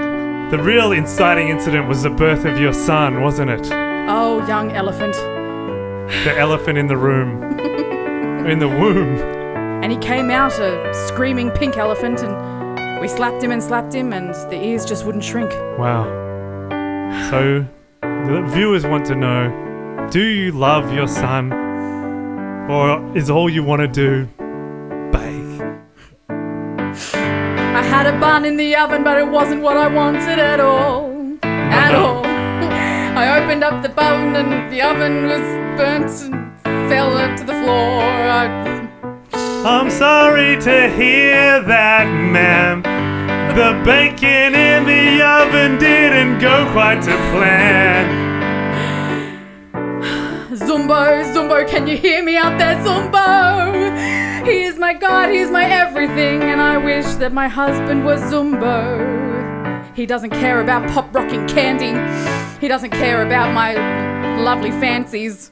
the 0.51 0.59
real 0.61 0.91
inciting 0.91 1.49
incident 1.49 1.87
was 1.87 2.03
the 2.03 2.11
birth 2.11 2.45
of 2.45 2.59
your 2.59 2.73
son, 2.73 3.21
wasn't 3.21 3.49
it? 3.49 3.71
Oh, 4.07 4.45
young 4.47 4.71
elephant. 4.73 5.15
The 6.23 6.35
elephant 6.37 6.77
in 6.77 6.85
the 6.85 6.97
room. 6.97 7.41
in 8.47 8.59
the 8.59 8.67
womb. 8.67 9.38
And 9.81 9.91
he 9.91 9.97
came 9.97 10.29
out 10.29 10.59
a 10.59 10.93
screaming 11.07 11.51
pink 11.51 11.77
elephant, 11.77 12.21
and 12.21 13.01
we 13.01 13.07
slapped 13.07 13.43
him 13.43 13.51
and 13.51 13.63
slapped 13.63 13.93
him, 13.93 14.11
and 14.13 14.33
the 14.51 14.61
ears 14.61 14.85
just 14.85 15.05
wouldn't 15.05 15.23
shrink. 15.23 15.51
Wow. 15.77 16.03
So, 17.29 17.65
the 18.01 18.43
viewers 18.53 18.85
want 18.85 19.05
to 19.07 19.15
know 19.15 20.07
do 20.11 20.23
you 20.23 20.51
love 20.51 20.91
your 20.91 21.07
son? 21.07 21.53
Or 22.69 23.15
is 23.15 23.29
all 23.29 23.49
you 23.49 23.63
want 23.63 23.81
to 23.81 23.87
do 23.87 24.25
bake? 25.11 25.61
I 26.29 27.83
had 27.83 28.07
a 28.07 28.19
bun 28.19 28.43
in 28.43 28.57
the 28.57 28.75
oven, 28.75 29.03
but 29.03 29.17
it 29.17 29.27
wasn't 29.27 29.61
what 29.61 29.77
I 29.77 29.87
wanted 29.87 30.39
at 30.39 30.59
all. 30.59 31.11
At 31.43 31.93
all. 31.93 32.25
I 32.25 33.39
opened 33.39 33.63
up 33.63 33.83
the 33.83 33.89
bun, 33.89 34.35
and 34.35 34.71
the 34.71 34.81
oven 34.81 35.25
was 35.25 35.41
burnt 35.77 36.33
and 36.65 36.89
fell 36.89 37.11
to 37.37 37.43
the 37.43 37.53
floor. 37.53 38.01
I, 38.01 38.78
I'm 39.65 39.91
sorry 39.91 40.55
to 40.61 40.89
hear 40.89 41.61
that, 41.63 42.05
ma'am. 42.07 42.81
The 43.55 43.81
bacon 43.83 44.55
in 44.55 44.85
the 44.85 45.21
oven 45.21 45.77
didn't 45.77 46.39
go 46.39 46.71
quite 46.71 47.01
to 47.03 47.15
plan. 47.33 48.29
Zumbo, 50.55 51.23
Zumbo, 51.33 51.67
can 51.67 51.87
you 51.87 51.97
hear 51.97 52.23
me 52.23 52.37
out 52.37 52.57
there, 52.57 52.75
Zumbo? 52.85 54.47
He 54.47 54.63
is 54.63 54.77
my 54.77 54.93
God, 54.93 55.29
he's 55.29 55.51
my 55.51 55.65
everything, 55.65 56.41
and 56.43 56.61
I 56.61 56.77
wish 56.77 57.05
that 57.15 57.33
my 57.33 57.49
husband 57.49 58.05
was 58.05 58.21
Zumbo. 58.21 59.93
He 59.93 60.05
doesn't 60.05 60.29
care 60.29 60.61
about 60.61 60.89
pop 60.89 61.13
rocking 61.13 61.45
candy. 61.49 61.91
He 62.61 62.69
doesn't 62.69 62.91
care 62.91 63.25
about 63.25 63.53
my 63.53 63.75
lovely 64.37 64.71
fancies. 64.71 65.51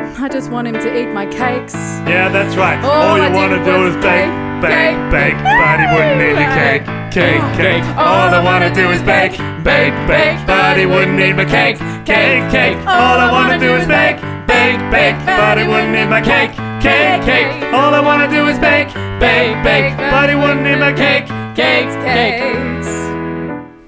I 0.00 0.28
just 0.28 0.50
want 0.50 0.68
him 0.68 0.74
to 0.74 0.90
eat 0.98 1.12
my 1.12 1.26
cakes. 1.26 1.74
Yeah, 2.08 2.28
that's 2.28 2.56
right. 2.56 2.82
All 2.82 3.14
All, 3.14 3.18
you 3.18 3.30
want 3.34 3.52
to 3.52 3.60
do 3.64 3.86
is 3.86 3.94
bake, 3.96 4.30
bake, 4.62 4.96
bake, 5.10 5.36
but 5.42 5.76
he 5.80 5.86
wouldn't 5.92 6.20
eat 6.22 6.34
the 6.34 6.48
cake, 6.54 6.84
cake, 7.12 7.44
cake. 7.58 7.84
All 7.96 8.32
I 8.32 8.42
want 8.42 8.64
to 8.64 8.72
do 8.72 8.90
is 8.90 9.02
bake, 9.02 9.36
bake, 9.62 9.94
bake, 10.08 10.38
but 10.46 10.78
he 10.78 10.86
wouldn't 10.86 11.20
eat 11.20 11.34
my 11.34 11.44
cake, 11.44 11.78
cake, 12.06 12.50
cake. 12.50 12.78
All 12.86 13.18
I 13.20 13.30
want 13.30 13.52
to 13.52 13.58
do 13.58 13.76
is 13.76 13.86
bake, 13.86 14.16
bake, 14.46 14.80
bake, 14.90 15.18
but 15.26 15.58
he 15.58 15.64
wouldn't 15.68 15.94
eat 15.94 16.08
my 16.08 16.22
cake, 16.22 16.52
cake, 16.80 17.22
cake. 17.22 17.50
All 17.74 17.92
I 17.94 18.00
want 18.00 18.22
to 18.22 18.28
do 18.34 18.46
is 18.48 18.58
bake, 18.58 18.88
bake, 19.20 19.56
bake, 19.62 19.96
but 19.96 20.30
he 20.30 20.36
wouldn't 20.36 20.66
eat 20.66 20.78
my 20.78 20.92
cake, 20.92 21.26
Cakes, 21.54 21.94
cake. 22.02 22.40
Cakes. 22.40 22.88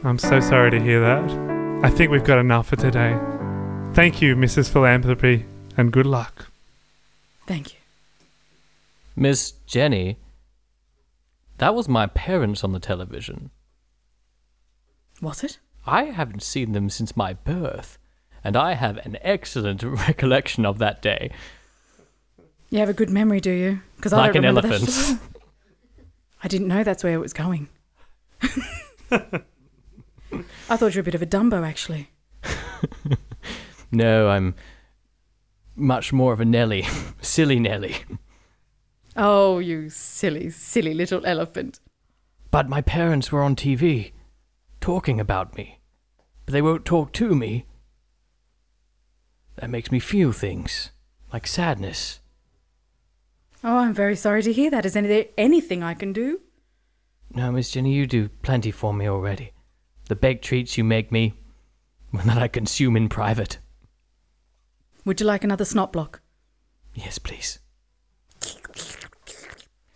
I'm 0.04 0.18
so 0.18 0.38
sorry 0.40 0.70
to 0.70 0.80
hear 0.80 1.00
that. 1.00 1.24
I 1.82 1.90
think 1.90 2.10
we've 2.10 2.24
got 2.24 2.38
enough 2.38 2.68
for 2.68 2.76
today. 2.76 3.18
Thank 3.92 4.20
you, 4.22 4.36
Mrs. 4.36 4.70
Philanthropy, 4.70 5.46
and 5.76 5.92
good 5.92 6.06
luck. 6.06 6.46
Thank 7.46 7.74
you. 7.74 7.78
Miss 9.14 9.52
Jenny, 9.66 10.18
that 11.58 11.74
was 11.74 11.88
my 11.88 12.06
parents 12.06 12.62
on 12.64 12.72
the 12.72 12.80
television. 12.80 13.50
Was 15.22 15.42
it? 15.42 15.58
I 15.86 16.04
haven't 16.04 16.42
seen 16.42 16.72
them 16.72 16.90
since 16.90 17.16
my 17.16 17.32
birth, 17.32 17.96
and 18.44 18.56
I 18.56 18.74
have 18.74 18.98
an 18.98 19.16
excellent 19.22 19.82
recollection 19.84 20.66
of 20.66 20.78
that 20.78 21.00
day. 21.00 21.30
You 22.68 22.80
have 22.80 22.88
a 22.88 22.92
good 22.94 23.10
memory, 23.10 23.40
do 23.40 23.50
you? 23.52 23.80
Because 23.96 24.12
I 24.12 24.18
Like 24.18 24.32
don't 24.34 24.44
an 24.44 24.54
remember 24.54 24.68
that 24.68 24.80
elephant. 24.82 25.18
shit. 25.20 25.42
I 26.42 26.48
didn't 26.48 26.68
know 26.68 26.82
that's 26.84 27.02
where 27.04 27.14
it 27.14 27.20
was 27.20 27.32
going. 27.32 27.68
I 30.68 30.76
thought 30.76 30.94
you 30.94 30.98
were 30.98 31.00
a 31.00 31.04
bit 31.04 31.14
of 31.14 31.22
a 31.22 31.26
Dumbo, 31.26 31.66
actually. 31.66 32.10
No, 33.92 34.28
I'm 34.28 34.54
much 35.76 36.12
more 36.12 36.32
of 36.32 36.40
a 36.40 36.44
Nelly. 36.44 36.86
Silly 37.20 37.60
Nelly. 37.60 37.96
Oh, 39.16 39.58
you 39.58 39.88
silly, 39.88 40.50
silly 40.50 40.92
little 40.92 41.24
elephant. 41.24 41.80
But 42.50 42.68
my 42.68 42.82
parents 42.82 43.32
were 43.32 43.42
on 43.42 43.56
TV, 43.56 44.12
talking 44.80 45.18
about 45.20 45.56
me. 45.56 45.80
But 46.44 46.52
they 46.52 46.60
won't 46.60 46.84
talk 46.84 47.12
to 47.14 47.34
me. 47.34 47.64
That 49.56 49.70
makes 49.70 49.90
me 49.90 50.00
feel 50.00 50.32
things, 50.32 50.90
like 51.32 51.46
sadness. 51.46 52.20
Oh, 53.64 53.78
I'm 53.78 53.94
very 53.94 54.16
sorry 54.16 54.42
to 54.42 54.52
hear 54.52 54.70
that. 54.70 54.84
Is 54.84 54.92
there 54.92 55.26
anything 55.38 55.82
I 55.82 55.94
can 55.94 56.12
do? 56.12 56.40
No, 57.34 57.50
Miss 57.50 57.70
Jenny, 57.70 57.94
you 57.94 58.06
do 58.06 58.28
plenty 58.42 58.70
for 58.70 58.92
me 58.92 59.08
already. 59.08 59.52
The 60.08 60.14
baked 60.14 60.44
treats 60.44 60.76
you 60.76 60.84
make 60.84 61.10
me, 61.10 61.34
that 62.12 62.38
I 62.38 62.48
consume 62.48 62.96
in 62.96 63.08
private. 63.08 63.58
Would 65.06 65.20
you 65.20 65.26
like 65.26 65.44
another 65.44 65.64
snot 65.64 65.92
block? 65.92 66.20
Yes, 66.92 67.18
please. 67.18 67.60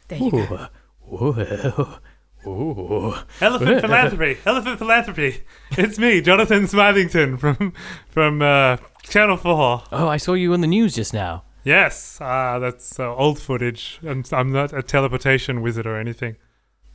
There 0.06 0.18
you 0.18 0.30
go. 0.30 0.68
Ooh, 1.12 1.32
whoa, 1.32 1.98
ooh. 2.46 3.14
Elephant 3.40 3.80
philanthropy. 3.80 4.38
Elephant 4.46 4.78
philanthropy. 4.78 5.42
It's 5.72 5.98
me, 5.98 6.20
Jonathan 6.20 6.64
Smithington 6.64 7.38
from 7.40 7.72
from 8.08 8.40
uh, 8.40 8.76
Channel 9.02 9.36
Four. 9.36 9.82
Oh, 9.90 10.08
I 10.08 10.16
saw 10.16 10.34
you 10.34 10.52
on 10.52 10.60
the 10.60 10.68
news 10.68 10.94
just 10.94 11.12
now. 11.12 11.42
Yes, 11.64 12.18
uh, 12.20 12.60
that's 12.60 12.98
uh, 13.00 13.12
old 13.14 13.40
footage, 13.40 13.98
and 14.02 14.28
I'm 14.32 14.52
not 14.52 14.72
a 14.72 14.82
teleportation 14.82 15.60
wizard 15.60 15.86
or 15.86 15.96
anything. 15.96 16.36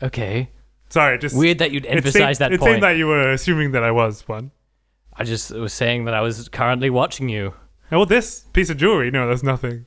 Okay. 0.01 0.51
Sorry, 0.87 1.17
just 1.17 1.35
Weird 1.35 1.57
that 1.57 1.71
you'd 1.71 1.85
emphasize 1.85 2.37
seemed, 2.37 2.37
that 2.37 2.53
It 2.53 2.59
point. 2.61 2.71
seemed 2.75 2.83
that 2.83 2.95
you 2.97 3.07
were 3.07 3.31
assuming 3.31 3.71
that 3.71 3.83
I 3.83 3.91
was 3.91 4.25
one. 4.27 4.51
I 5.13 5.25
just 5.25 5.51
was 5.51 5.73
saying 5.73 6.05
that 6.05 6.13
I 6.13 6.21
was 6.21 6.47
currently 6.47 6.89
watching 6.89 7.27
you. 7.27 7.53
Oh, 7.91 7.97
well, 7.99 8.05
this 8.05 8.41
piece 8.53 8.69
of 8.69 8.77
jewelry, 8.77 9.11
no, 9.11 9.27
there's 9.27 9.43
nothing. 9.43 9.85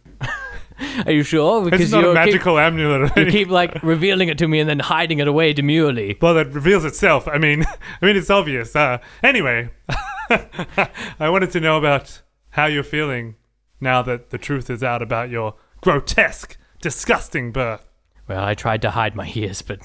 Are 1.06 1.12
you 1.12 1.24
sure? 1.24 1.62
It's 1.62 1.70
Because 1.70 1.92
not 1.92 2.02
you 2.04 2.10
a 2.10 2.14
magical 2.14 2.58
amulet. 2.58 3.16
You 3.16 3.26
keep 3.26 3.48
like 3.48 3.82
revealing 3.82 4.28
it 4.28 4.38
to 4.38 4.46
me 4.48 4.60
and 4.60 4.70
then 4.70 4.78
hiding 4.78 5.18
it 5.18 5.26
away 5.26 5.52
demurely. 5.52 6.16
Well, 6.20 6.34
that 6.34 6.52
reveals 6.52 6.84
itself. 6.84 7.26
I 7.26 7.38
mean, 7.38 7.64
I 8.02 8.06
mean, 8.06 8.16
it's 8.16 8.30
obvious. 8.30 8.76
Uh, 8.76 8.98
anyway, 9.22 9.70
I 10.30 11.28
wanted 11.28 11.50
to 11.52 11.60
know 11.60 11.78
about 11.78 12.22
how 12.50 12.66
you're 12.66 12.84
feeling 12.84 13.34
now 13.80 14.02
that 14.02 14.30
the 14.30 14.38
truth 14.38 14.70
is 14.70 14.82
out 14.84 15.02
about 15.02 15.30
your 15.30 15.54
grotesque, 15.80 16.56
disgusting 16.80 17.50
birth. 17.50 17.88
Well, 18.28 18.44
I 18.44 18.54
tried 18.54 18.82
to 18.82 18.90
hide 18.90 19.16
my 19.16 19.30
ears, 19.34 19.62
but 19.62 19.80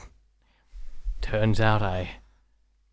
turns 1.22 1.60
out 1.60 1.82
I 1.82 2.18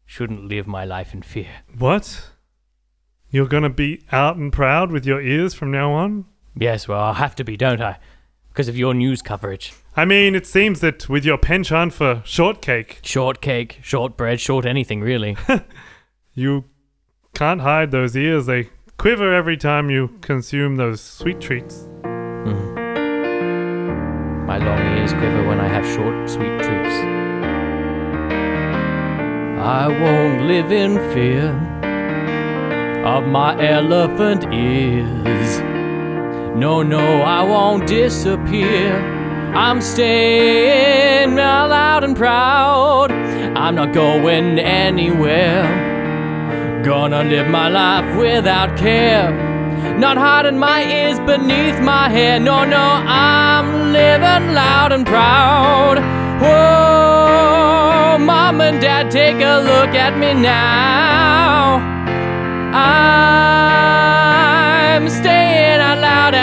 shouldn't 0.06 0.44
live 0.46 0.66
my 0.66 0.84
life 0.84 1.12
in 1.12 1.20
fear. 1.22 1.48
What? 1.76 2.30
You're 3.32 3.46
gonna 3.46 3.70
be 3.70 4.02
out 4.10 4.36
and 4.36 4.52
proud 4.52 4.90
with 4.90 5.06
your 5.06 5.20
ears 5.20 5.54
from 5.54 5.70
now 5.70 5.92
on? 5.92 6.24
Yes, 6.56 6.88
well, 6.88 7.00
I'll 7.00 7.14
have 7.14 7.36
to 7.36 7.44
be, 7.44 7.56
don't 7.56 7.80
I? 7.80 7.98
Because 8.48 8.66
of 8.66 8.76
your 8.76 8.92
news 8.92 9.22
coverage. 9.22 9.72
I 9.96 10.04
mean, 10.04 10.34
it 10.34 10.48
seems 10.48 10.80
that 10.80 11.08
with 11.08 11.24
your 11.24 11.38
penchant 11.38 11.92
for 11.92 12.22
shortcake, 12.24 12.98
Shortcake, 13.02 13.78
shortbread, 13.82 14.40
short 14.40 14.66
anything, 14.66 15.00
really. 15.00 15.36
you 16.34 16.64
can't 17.34 17.60
hide 17.60 17.92
those 17.92 18.16
ears. 18.16 18.46
They 18.46 18.70
quiver 18.96 19.32
every 19.32 19.56
time 19.56 19.90
you 19.90 20.08
consume 20.20 20.74
those 20.74 21.00
sweet 21.00 21.40
treats. 21.40 21.88
Mm-hmm. 22.02 22.74
My 24.46 24.58
long 24.58 24.98
ears 24.98 25.12
quiver 25.12 25.46
when 25.46 25.60
I 25.60 25.68
have 25.68 25.86
short, 25.86 26.28
sweet 26.28 26.58
treats. 26.58 26.96
I 29.62 29.86
won't 29.86 30.42
live 30.48 30.72
in 30.72 30.96
fear 31.14 31.79
of 33.04 33.26
my 33.26 33.56
elephant 33.66 34.52
ears. 34.52 35.60
No, 36.54 36.82
no, 36.82 37.22
I 37.22 37.42
won't 37.42 37.86
disappear. 37.86 38.94
I'm 39.54 39.80
staying 39.80 41.34
loud 41.36 42.04
and 42.04 42.14
proud. 42.16 43.10
I'm 43.10 43.74
not 43.74 43.94
going 43.94 44.58
anywhere. 44.58 45.62
Gonna 46.84 47.24
live 47.24 47.48
my 47.48 47.68
life 47.68 48.16
without 48.16 48.76
care. 48.76 49.32
Not 49.98 50.18
hiding 50.18 50.58
my 50.58 50.84
ears 50.84 51.18
beneath 51.20 51.80
my 51.80 52.08
hair. 52.10 52.38
No, 52.38 52.64
no, 52.64 52.78
I'm 52.78 53.92
living 53.92 54.54
loud 54.54 54.92
and 54.92 55.06
proud. 55.06 55.98
Whoa, 56.42 58.18
mom 58.18 58.60
and 58.60 58.80
dad, 58.80 59.10
take 59.10 59.36
a 59.36 59.60
look 59.60 59.94
at 59.94 60.18
me 60.18 60.34
now. 60.34 61.89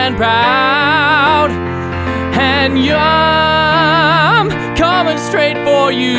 And 0.08 0.16
proud. 0.16 1.52
And 2.40 2.78
I'm 2.90 4.76
coming 4.76 5.18
straight 5.18 5.58
for 5.66 5.92
you. 5.92 6.16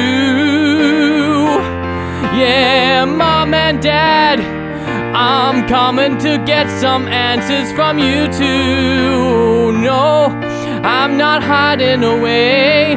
Yeah, 2.37 3.05
mom 3.05 3.55
and 3.55 3.83
dad, 3.83 4.41
I'm 5.15 5.67
coming 5.69 6.19
to 6.19 6.39
get 6.45 6.69
some 6.81 7.09
answers 7.09 7.73
from 7.73 7.99
you 7.99 8.27
too. 8.29 9.73
No, 9.81 10.27
I'm 10.85 11.17
not 11.17 11.43
hiding 11.43 12.05
away. 12.05 12.97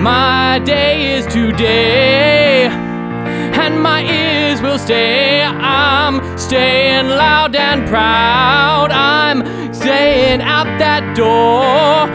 My 0.00 0.60
day 0.64 1.14
is 1.16 1.26
today, 1.26 2.66
and 2.66 3.82
my 3.82 4.02
ears 4.02 4.37
stay. 4.78 5.42
I'm 5.42 6.38
staying 6.38 7.08
loud 7.08 7.54
and 7.56 7.86
proud. 7.88 8.90
I'm 8.92 9.38
staying 9.74 10.40
out 10.40 10.68
that 10.78 11.02
door. 11.16 12.06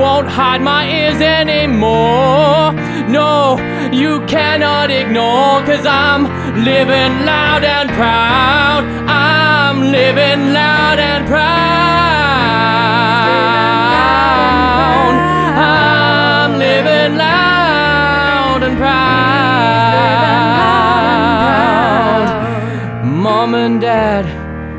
Won't 0.00 0.28
hide 0.28 0.60
my 0.60 0.82
ears 0.88 1.20
anymore. 1.20 2.72
No, 3.08 3.56
you 3.92 4.20
cannot 4.26 4.90
ignore, 4.90 5.62
cause 5.64 5.86
I'm 5.86 6.24
living 6.64 7.24
loud 7.24 7.64
and 7.64 7.88
proud. 7.90 8.84
I'm 9.08 9.92
living 9.92 10.52
loud 10.52 10.98
and 10.98 11.26
proud. 11.26 12.27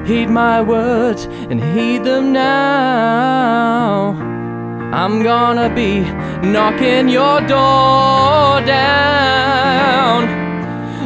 Heed 0.09 0.27
my 0.27 0.59
words 0.59 1.25
and 1.51 1.63
heed 1.63 2.03
them 2.03 2.33
now. 2.33 4.15
I'm 4.91 5.21
gonna 5.21 5.69
be 5.69 6.01
knocking 6.41 7.09
your 7.09 7.41
door 7.41 8.59
down, 8.65 10.25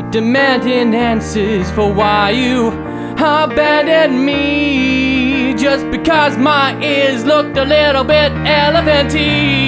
demanding 0.09 0.95
answers 0.95 1.69
for 1.71 1.93
why 1.93 2.29
you 2.29 2.69
abandoned 3.17 4.25
me 4.25 5.53
just 5.53 5.85
because 5.91 6.37
my 6.37 6.81
ears 6.81 7.25
looked 7.25 7.57
a 7.57 7.65
little 7.65 8.05
bit 8.05 8.31
elephanty. 8.61 9.67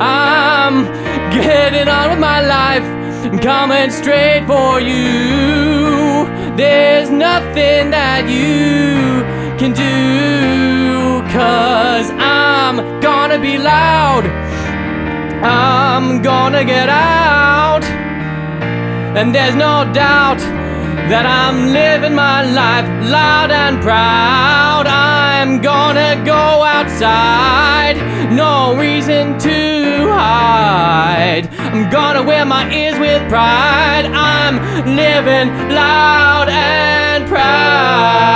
I'm 0.00 0.84
getting 1.30 1.86
on 1.86 2.10
with 2.10 2.18
my 2.18 2.40
life, 2.40 2.95
coming 3.40 3.90
straight 3.90 4.44
for 4.46 4.80
you. 4.80 6.26
There's 6.56 7.10
nothing 7.10 7.90
that 7.90 8.28
you 8.28 9.22
can 9.58 9.72
do, 9.72 11.22
cause 11.32 12.10
I'm 12.10 13.00
gonna 13.00 13.38
be 13.38 13.58
loud. 13.58 14.24
I'm 15.44 16.22
gonna 16.22 16.64
get 16.64 16.88
out. 16.88 17.84
And 19.18 19.34
there's 19.34 19.54
no 19.54 19.90
doubt 19.92 20.38
that 21.10 21.24
I'm 21.24 21.72
living 21.72 22.14
my 22.14 22.42
life 22.42 22.88
loud 23.10 23.50
and 23.50 23.80
proud. 23.80 24.86
I'm 24.86 25.60
gonna 25.60 26.22
go 26.24 26.64
outside, 26.64 27.45
no 28.36 28.76
reason 28.76 29.38
to 29.38 30.12
hide. 30.12 31.48
I'm 31.58 31.90
gonna 31.90 32.22
wear 32.22 32.44
my 32.44 32.70
ears 32.70 32.98
with 32.98 33.26
pride. 33.30 34.04
I'm 34.04 34.56
living 34.94 35.48
loud 35.74 36.48
and 36.50 37.26
proud. 37.26 38.26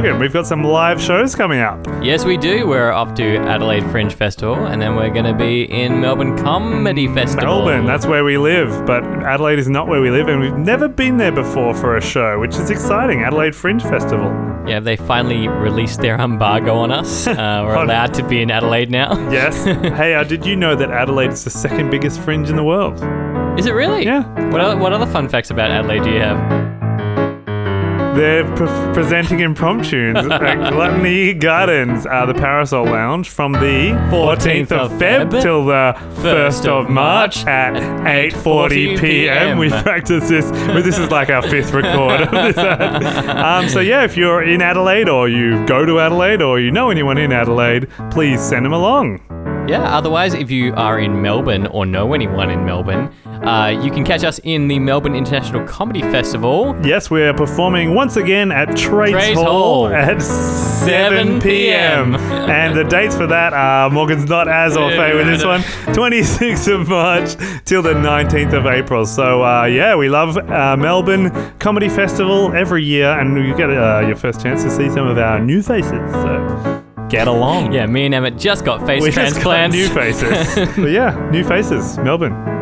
Morgan, 0.00 0.18
we've 0.18 0.32
got 0.32 0.46
some 0.46 0.64
live 0.64 0.98
shows 0.98 1.34
coming 1.34 1.60
up. 1.60 1.86
Yes, 2.02 2.24
we 2.24 2.38
do. 2.38 2.66
We're 2.66 2.90
off 2.90 3.12
to 3.16 3.36
Adelaide 3.36 3.84
Fringe 3.90 4.14
Festival, 4.14 4.54
and 4.54 4.80
then 4.80 4.96
we're 4.96 5.10
going 5.10 5.26
to 5.26 5.34
be 5.34 5.64
in 5.64 6.00
Melbourne 6.00 6.38
Comedy 6.38 7.06
Festival. 7.06 7.66
Melbourne, 7.66 7.84
that's 7.84 8.06
where 8.06 8.24
we 8.24 8.38
live, 8.38 8.86
but 8.86 9.04
Adelaide 9.04 9.58
is 9.58 9.68
not 9.68 9.88
where 9.88 10.00
we 10.00 10.10
live, 10.10 10.28
and 10.28 10.40
we've 10.40 10.56
never 10.56 10.88
been 10.88 11.18
there 11.18 11.32
before 11.32 11.74
for 11.74 11.98
a 11.98 12.00
show, 12.00 12.40
which 12.40 12.54
is 12.56 12.70
exciting. 12.70 13.24
Adelaide 13.24 13.54
Fringe 13.54 13.82
Festival. 13.82 14.28
Yeah, 14.66 14.80
they 14.80 14.96
finally 14.96 15.48
released 15.48 16.00
their 16.00 16.18
embargo 16.18 16.76
on 16.76 16.90
us. 16.90 17.26
Uh, 17.40 17.64
we're 17.66 17.74
allowed 17.74 18.14
to 18.14 18.26
be 18.26 18.40
in 18.40 18.50
Adelaide 18.50 18.90
now. 18.90 19.12
Yes. 19.30 19.64
hey, 19.96 20.14
uh, 20.14 20.24
did 20.24 20.46
you 20.46 20.56
know 20.56 20.74
that 20.76 20.90
Adelaide 20.90 21.30
is 21.30 21.44
the 21.44 21.50
second 21.50 21.90
biggest 21.90 22.20
fringe 22.20 22.48
in 22.48 22.56
the 22.56 22.64
world? 22.64 22.94
Is 23.58 23.66
it 23.66 23.72
really? 23.72 24.04
Yeah. 24.04 24.22
What 24.50 24.60
other, 24.60 24.76
what 24.76 24.92
other 24.92 25.06
fun 25.06 25.28
facts 25.28 25.50
about 25.50 25.70
Adelaide 25.70 26.04
do 26.04 26.10
you 26.10 26.20
have? 26.20 26.59
They're 28.14 28.44
pre- 28.56 28.66
presenting 28.92 29.38
impromptus 29.40 30.16
at 30.16 30.72
Gluttony 30.72 31.32
Gardens, 31.32 32.06
uh, 32.06 32.26
the 32.26 32.34
Parasol 32.34 32.84
Lounge, 32.86 33.28
from 33.28 33.52
the 33.52 33.92
14th 34.10 34.72
of 34.72 34.90
Feb 34.92 35.40
till 35.40 35.64
the 35.66 35.94
1st 36.22 36.66
of 36.66 36.90
March 36.90 37.46
at 37.46 37.74
8:40 37.74 38.98
p.m. 39.00 39.58
We 39.58 39.68
practice 39.70 40.28
this. 40.28 40.50
Well, 40.50 40.82
this 40.82 40.98
is 40.98 41.10
like 41.10 41.30
our 41.30 41.42
fifth 41.42 41.72
record 41.72 42.22
of 42.22 42.30
this 42.30 42.58
ad. 42.58 43.04
Um, 43.28 43.68
so 43.68 43.80
yeah, 43.80 44.02
if 44.04 44.16
you're 44.16 44.42
in 44.42 44.60
Adelaide 44.60 45.08
or 45.08 45.28
you 45.28 45.64
go 45.66 45.86
to 45.86 46.00
Adelaide 46.00 46.42
or 46.42 46.58
you 46.58 46.70
know 46.72 46.90
anyone 46.90 47.16
in 47.16 47.32
Adelaide, 47.32 47.88
please 48.10 48.40
send 48.40 48.64
them 48.66 48.72
along. 48.72 49.20
Yeah, 49.68 49.82
otherwise, 49.96 50.34
if 50.34 50.50
you 50.50 50.74
are 50.74 50.98
in 50.98 51.22
Melbourne 51.22 51.68
or 51.68 51.86
know 51.86 52.12
anyone 52.12 52.50
in 52.50 52.64
Melbourne, 52.64 53.12
uh, 53.42 53.80
you 53.82 53.90
can 53.90 54.04
catch 54.04 54.22
us 54.22 54.38
in 54.44 54.68
the 54.68 54.78
Melbourne 54.78 55.14
International 55.14 55.66
Comedy 55.66 56.02
Festival. 56.02 56.76
Yes, 56.84 57.10
we're 57.10 57.32
performing 57.32 57.94
once 57.94 58.16
again 58.16 58.52
at 58.52 58.76
Trades 58.76 59.38
Hall, 59.38 59.88
Hall. 59.88 59.88
at 59.88 60.20
7 60.20 61.40
p.m. 61.40 62.16
and 62.50 62.76
the 62.76 62.84
dates 62.84 63.16
for 63.16 63.26
that 63.26 63.52
are 63.54 63.88
Morgan's 63.88 64.26
not 64.26 64.46
as 64.46 64.76
au 64.76 64.90
fait 64.90 65.14
with 65.14 65.26
this 65.26 65.44
one 65.44 65.60
26th 65.94 66.80
of 66.80 66.88
March 66.88 67.64
till 67.64 67.80
the 67.80 67.94
19th 67.94 68.52
of 68.52 68.66
April. 68.66 69.06
So, 69.06 69.42
uh, 69.42 69.64
yeah, 69.64 69.96
we 69.96 70.08
love 70.08 70.36
uh, 70.36 70.76
Melbourne 70.76 71.30
Comedy 71.58 71.88
Festival 71.88 72.52
every 72.54 72.84
year, 72.84 73.18
and 73.18 73.36
you 73.36 73.56
get 73.56 73.70
uh, 73.70 74.04
your 74.06 74.16
first 74.16 74.42
chance 74.42 74.62
to 74.64 74.70
see 74.70 74.90
some 74.90 75.06
of 75.06 75.16
our 75.16 75.40
new 75.40 75.62
faces. 75.62 76.12
So, 76.12 76.84
get 77.08 77.26
along. 77.26 77.72
Yeah, 77.72 77.86
me 77.86 78.04
and 78.04 78.14
Emmett 78.14 78.38
just 78.38 78.64
got 78.64 78.86
face 78.86 79.02
we 79.02 79.10
just 79.10 79.42
got 79.42 79.70
new 79.70 79.88
faces. 79.88 80.54
but 80.76 80.90
yeah, 80.90 81.30
new 81.30 81.42
faces. 81.44 81.96
Melbourne. 81.98 82.59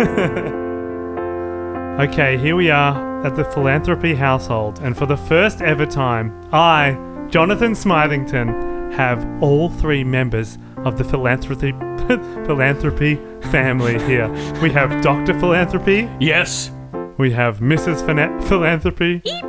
okay, 2.00 2.38
here 2.38 2.56
we 2.56 2.70
are 2.70 3.26
at 3.26 3.36
the 3.36 3.44
philanthropy 3.44 4.14
household, 4.14 4.78
and 4.78 4.96
for 4.96 5.04
the 5.04 5.16
first 5.16 5.60
ever 5.60 5.84
time, 5.84 6.32
I, 6.52 6.92
Jonathan 7.28 7.72
Smithington, 7.72 8.94
have 8.94 9.26
all 9.42 9.68
three 9.68 10.02
members 10.02 10.56
of 10.78 10.96
the 10.96 11.04
philanthropy 11.04 11.72
philanthropy 12.46 13.16
family 13.50 14.02
here. 14.04 14.28
We 14.62 14.70
have 14.70 15.02
Doctor 15.02 15.38
Philanthropy. 15.38 16.08
Yes. 16.18 16.70
We 17.18 17.32
have 17.32 17.58
Mrs. 17.58 18.02
Phina- 18.02 18.42
Philanthropy. 18.48 19.20
Eep. 19.24 19.44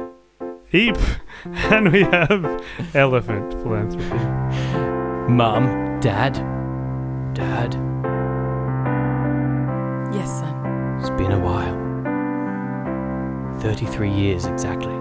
Eep. 0.73 0.97
And 1.45 1.91
we 1.91 2.03
have 2.03 2.45
Elephant 2.93 3.53
Philanthropy. 3.63 4.13
Mum, 5.31 5.99
Dad, 6.01 6.33
Dad, 7.33 7.73
Yes, 10.13 10.39
son. 10.39 10.99
it's 10.99 11.09
been 11.11 11.31
a 11.31 11.39
while. 11.39 11.79
33 13.61 14.11
years 14.11 14.45
exactly. 14.45 14.93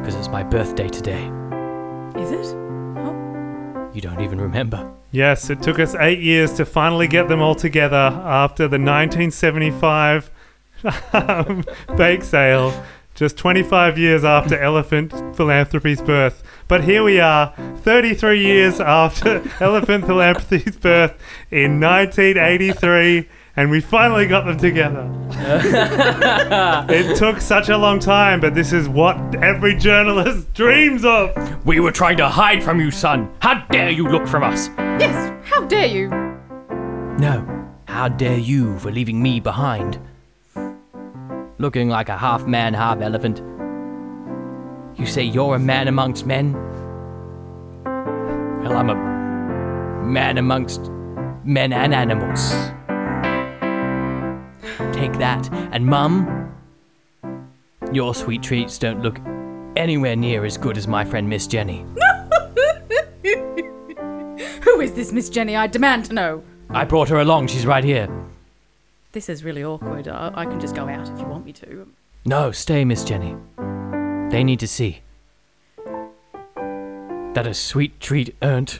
Because 0.00 0.14
it's 0.14 0.28
my 0.28 0.42
birthday 0.42 0.88
today. 0.88 1.24
Is 2.16 2.30
it? 2.30 2.54
Oh, 2.98 3.90
You 3.94 4.00
don't 4.00 4.20
even 4.20 4.40
remember. 4.40 4.92
Yes, 5.10 5.50
it 5.50 5.62
took 5.62 5.78
us 5.78 5.94
eight 5.96 6.20
years 6.20 6.52
to 6.54 6.64
finally 6.64 7.06
get 7.08 7.28
them 7.28 7.40
all 7.40 7.54
together 7.54 7.96
after 7.96 8.64
the 8.64 8.78
1975 8.78 10.30
um, 11.12 11.64
bake 11.96 12.22
sale, 12.22 12.72
just 13.14 13.36
25 13.36 13.98
years 13.98 14.24
after 14.24 14.58
Elephant 14.58 15.12
Philanthropy's 15.36 16.00
birth. 16.00 16.42
But 16.68 16.84
here 16.84 17.02
we 17.02 17.20
are, 17.20 17.52
33 17.78 18.40
years 18.44 18.80
after 18.80 19.42
Elephant 19.60 20.06
Philanthropy's 20.06 20.76
birth 20.76 21.14
in 21.50 21.80
1983. 21.80 23.28
And 23.54 23.70
we 23.70 23.80
finally 23.80 24.26
got 24.26 24.46
them 24.46 24.56
together. 24.56 25.10
it 26.88 27.16
took 27.16 27.40
such 27.40 27.68
a 27.68 27.76
long 27.76 27.98
time, 28.00 28.40
but 28.40 28.54
this 28.54 28.72
is 28.72 28.88
what 28.88 29.16
every 29.36 29.76
journalist 29.76 30.52
dreams 30.54 31.04
of. 31.04 31.66
We 31.66 31.80
were 31.80 31.92
trying 31.92 32.16
to 32.16 32.28
hide 32.28 32.62
from 32.62 32.80
you, 32.80 32.90
son. 32.90 33.30
How 33.40 33.64
dare 33.70 33.90
you 33.90 34.08
look 34.08 34.26
from 34.26 34.42
us? 34.42 34.68
yes. 34.98 35.32
How 35.44 35.64
dare 35.66 35.86
you? 35.86 36.08
No. 37.18 37.68
How 37.86 38.08
dare 38.08 38.38
you 38.38 38.78
for 38.78 38.90
leaving 38.90 39.22
me 39.22 39.38
behind? 39.40 39.98
looking 41.62 41.88
like 41.88 42.08
a 42.08 42.18
half 42.18 42.44
man, 42.44 42.74
half 42.74 43.00
elephant. 43.00 43.38
You 44.98 45.06
say 45.06 45.22
you're 45.22 45.54
a 45.54 45.58
man 45.60 45.88
amongst 45.88 46.26
men? 46.26 46.52
Well, 47.84 48.76
I'm 48.76 48.90
a 48.90 50.04
man 50.04 50.38
amongst 50.38 50.90
men 51.44 51.72
and 51.72 51.94
animals. 51.94 52.52
Take 55.02 55.18
that, 55.18 55.52
and 55.72 55.84
Mum, 55.84 56.54
your 57.90 58.14
sweet 58.14 58.40
treats 58.40 58.78
don't 58.78 59.02
look 59.02 59.18
anywhere 59.74 60.14
near 60.14 60.44
as 60.44 60.56
good 60.56 60.78
as 60.78 60.86
my 60.86 61.04
friend 61.04 61.28
Miss 61.28 61.48
Jenny. 61.48 61.80
Who 64.62 64.80
is 64.80 64.92
this 64.92 65.10
Miss 65.10 65.28
Jenny? 65.28 65.56
I 65.56 65.66
demand 65.66 66.04
to 66.04 66.12
know. 66.12 66.44
I 66.70 66.84
brought 66.84 67.08
her 67.08 67.18
along, 67.18 67.48
she's 67.48 67.66
right 67.66 67.82
here. 67.82 68.08
This 69.10 69.28
is 69.28 69.42
really 69.42 69.64
awkward. 69.64 70.06
I, 70.06 70.30
I 70.36 70.46
can 70.46 70.60
just 70.60 70.76
go 70.76 70.86
out 70.86 71.10
if 71.10 71.18
you 71.18 71.26
want 71.26 71.44
me 71.46 71.52
to. 71.54 71.88
No, 72.24 72.52
stay, 72.52 72.84
Miss 72.84 73.02
Jenny. 73.02 73.34
They 74.30 74.44
need 74.44 74.60
to 74.60 74.68
see 74.68 75.00
that 75.74 77.44
a 77.44 77.54
sweet 77.54 77.98
treat 77.98 78.36
earned 78.40 78.78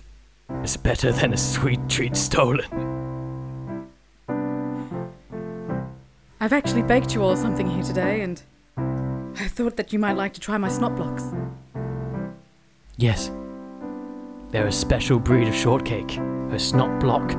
is 0.62 0.76
better 0.76 1.10
than 1.10 1.32
a 1.32 1.36
sweet 1.36 1.80
treat 1.88 2.14
stolen. 2.14 2.91
I've 6.42 6.52
actually 6.52 6.82
baked 6.82 7.14
you 7.14 7.22
all 7.22 7.36
something 7.36 7.70
here 7.70 7.84
today, 7.84 8.22
and 8.22 8.42
I 8.76 9.46
thought 9.46 9.76
that 9.76 9.92
you 9.92 10.00
might 10.00 10.16
like 10.16 10.32
to 10.32 10.40
try 10.40 10.58
my 10.58 10.68
snot 10.68 10.96
blocks. 10.96 11.22
Yes, 12.96 13.30
they're 14.50 14.66
a 14.66 14.72
special 14.72 15.20
breed 15.20 15.46
of 15.46 15.54
shortcake, 15.54 16.18
a 16.50 16.58
snot 16.58 16.98
block 16.98 17.30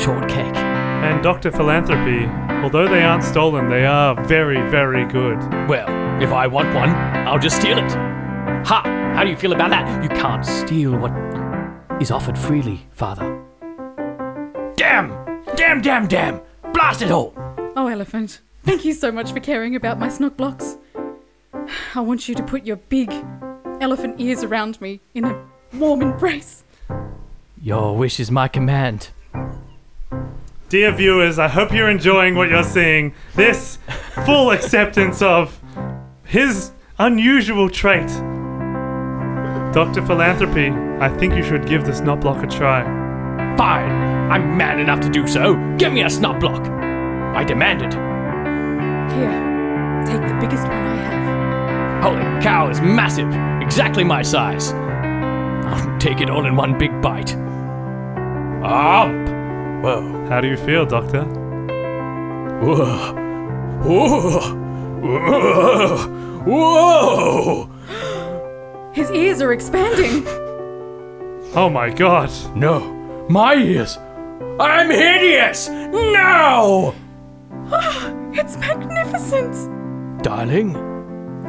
shortcake. 0.00 0.54
And 0.54 1.24
Dr. 1.24 1.50
Philanthropy, 1.50 2.26
although 2.62 2.86
they 2.86 3.02
aren't 3.02 3.24
stolen, 3.24 3.68
they 3.68 3.84
are 3.84 4.14
very, 4.26 4.60
very 4.70 5.04
good. 5.06 5.40
Well, 5.68 5.88
if 6.22 6.30
I 6.30 6.46
want 6.46 6.72
one, 6.72 6.90
I'll 7.26 7.40
just 7.40 7.56
steal 7.56 7.78
it. 7.78 7.90
Ha! 7.90 8.82
How 9.16 9.24
do 9.24 9.30
you 9.30 9.36
feel 9.36 9.54
about 9.54 9.70
that? 9.70 10.04
You 10.04 10.08
can't 10.08 10.46
steal 10.46 10.96
what 10.96 11.10
is 12.00 12.12
offered 12.12 12.38
freely, 12.38 12.86
Father. 12.92 13.44
Damn! 14.76 15.08
Damn, 15.56 15.82
damn, 15.82 16.06
damn! 16.06 16.40
Blast 16.72 17.02
it 17.02 17.10
all! 17.10 17.45
Oh, 17.78 17.88
Elephant, 17.88 18.40
thank 18.62 18.86
you 18.86 18.94
so 18.94 19.12
much 19.12 19.32
for 19.32 19.40
caring 19.40 19.76
about 19.76 19.98
my 19.98 20.08
snot 20.08 20.38
blocks. 20.38 20.78
I 21.94 22.00
want 22.00 22.26
you 22.26 22.34
to 22.34 22.42
put 22.42 22.64
your 22.64 22.76
big 22.76 23.12
elephant 23.82 24.18
ears 24.18 24.42
around 24.42 24.80
me 24.80 25.00
in 25.14 25.26
a 25.26 25.46
warm 25.74 26.00
embrace. 26.00 26.64
Your 27.60 27.94
wish 27.94 28.18
is 28.18 28.30
my 28.30 28.48
command. 28.48 29.10
Dear 30.70 30.90
viewers, 30.92 31.38
I 31.38 31.48
hope 31.48 31.70
you're 31.70 31.90
enjoying 31.90 32.34
what 32.34 32.48
you're 32.48 32.64
seeing. 32.64 33.14
This 33.34 33.78
full 34.24 34.52
acceptance 34.52 35.20
of 35.20 35.60
his 36.24 36.70
unusual 36.98 37.68
trait. 37.68 38.08
Dr. 39.74 40.00
Philanthropy, 40.06 40.70
I 41.04 41.14
think 41.18 41.34
you 41.34 41.42
should 41.42 41.66
give 41.66 41.84
the 41.84 41.94
snot 41.94 42.22
block 42.22 42.42
a 42.42 42.46
try. 42.46 42.84
Fine. 43.58 43.90
I'm 44.32 44.56
man 44.56 44.80
enough 44.80 45.00
to 45.00 45.10
do 45.10 45.26
so. 45.26 45.54
Give 45.76 45.92
me 45.92 46.02
a 46.02 46.08
snot 46.08 46.40
block. 46.40 46.85
I 47.34 47.44
demand 47.44 47.82
it. 47.82 47.94
Here, 49.14 50.04
take 50.06 50.22
the 50.28 50.34
biggest 50.40 50.66
one 50.68 50.72
I 50.72 50.96
have. 50.96 52.02
Holy 52.02 52.42
cow, 52.42 52.68
it's 52.68 52.80
massive. 52.80 53.28
Exactly 53.62 54.04
my 54.04 54.22
size. 54.22 54.72
I'll 54.72 55.98
take 55.98 56.20
it 56.20 56.30
all 56.30 56.46
in 56.46 56.54
one 56.56 56.78
big 56.78 57.00
bite. 57.02 57.34
Up. 58.62 59.10
Whoa. 59.82 60.26
How 60.28 60.40
do 60.40 60.48
you 60.48 60.56
feel, 60.56 60.86
Doctor? 60.86 61.24
Whoa. 62.62 63.14
Whoa. 63.82 64.40
Whoa. 65.00 65.96
Whoa. 66.44 67.70
His 68.92 69.10
ears 69.10 69.40
are 69.42 69.52
expanding. 69.52 70.24
Oh 71.54 71.68
my 71.70 71.90
god. 71.90 72.30
No. 72.54 73.26
My 73.28 73.54
ears. 73.54 73.98
I'm 74.58 74.90
hideous. 74.90 75.68
No. 75.68 76.94
Ah, 77.72 78.12
it's 78.32 78.56
magnificent. 78.56 79.54
Darling. 80.22 80.74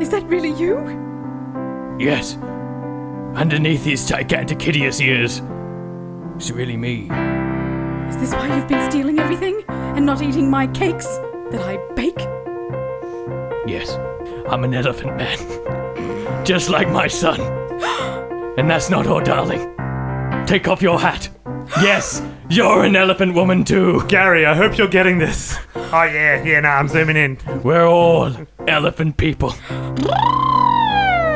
Is 0.01 0.10
that 0.10 0.23
really 0.23 0.51
you? 0.53 0.77
Yes. 1.99 2.38
Underneath 3.36 3.84
these 3.84 4.08
gigantic 4.08 4.62
hideous 4.62 4.99
ears. 4.99 5.41
It's 6.36 6.51
really 6.51 6.77
me. 6.77 7.10
Is 8.10 8.17
this 8.17 8.34
why 8.34 8.56
you've 8.56 8.67
been 8.67 8.89
stealing 8.89 9.19
everything 9.19 9.63
and 9.67 10.06
not 10.06 10.21
eating 10.21 10.49
my 10.49 10.67
cakes 10.67 11.08
that 11.51 11.62
I 11.62 11.77
bake? 11.93 12.19
Yes, 13.67 13.91
I'm 14.49 14.63
an 14.63 14.73
elephant 14.73 15.17
man. 15.17 16.45
Just 16.45 16.69
like 16.69 16.89
my 16.89 17.08
son. 17.08 17.39
And 18.58 18.67
that's 18.67 18.89
not 18.89 19.06
all, 19.06 19.21
darling. 19.21 19.75
Take 20.47 20.67
off 20.67 20.82
your 20.82 20.99
hat. 20.99 21.30
Yes, 21.82 22.21
you're 22.49 22.84
an 22.84 22.95
elephant 22.95 23.34
woman 23.34 23.63
too. 23.63 24.03
Gary, 24.08 24.45
I 24.45 24.56
hope 24.56 24.77
you're 24.77 24.88
getting 24.88 25.17
this. 25.17 25.58
Oh 25.75 26.03
yeah, 26.03 26.43
yeah, 26.43 26.60
nah, 26.62 26.69
I'm 26.69 26.88
zooming 26.88 27.17
in. 27.17 27.38
We're 27.63 27.86
all 27.88 28.34
elephant 28.67 29.17
people. 29.17 29.53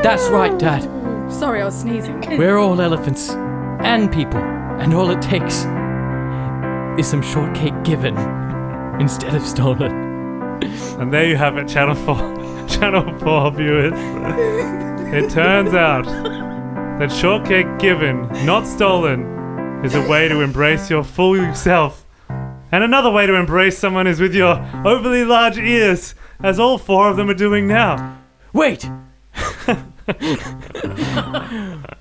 That's 0.04 0.28
right, 0.30 0.58
Dad. 0.58 0.84
Sorry, 1.32 1.62
I 1.62 1.66
was 1.66 1.80
sneezing. 1.80 2.20
We're 2.38 2.58
all 2.58 2.82
elephants 2.82 3.30
and 3.32 4.12
people, 4.12 4.40
and 4.40 4.94
all 4.94 5.10
it 5.12 5.22
takes 5.22 5.66
is 7.00 7.08
some 7.10 7.22
shortcake 7.22 7.84
given 7.84 8.18
instead 9.00 9.36
of 9.36 9.44
stolen. 9.44 9.92
And 11.00 11.12
there 11.14 11.28
you 11.28 11.36
have 11.38 11.58
it, 11.58 11.68
Channel 11.68 11.96
4. 11.96 12.68
Channel 12.68 13.18
4 13.20 13.52
viewers. 13.52 13.94
it 15.14 15.30
turns 15.30 15.74
out 15.74 16.06
that 17.00 17.12
shortcake 17.12 17.80
given, 17.80 18.28
not 18.46 18.68
stolen, 18.68 19.26
is 19.84 19.96
a 19.96 20.08
way 20.08 20.28
to 20.28 20.42
embrace 20.42 20.90
your 20.90 21.04
full 21.04 21.56
self. 21.56 22.06
And 22.30 22.84
another 22.84 23.10
way 23.10 23.26
to 23.26 23.36
embrace 23.36 23.78
someone 23.78 24.08
is 24.08 24.20
with 24.20 24.36
your 24.36 24.64
overly 24.86 25.26
large 25.26 25.58
ears, 25.58 26.16
as 26.44 26.60
all 26.60 26.78
four 26.78 27.10
of 27.10 27.18
them 27.18 27.30
are 27.30 27.36
doing 27.36 27.68
now. 27.68 28.20
Wait! 28.54 28.90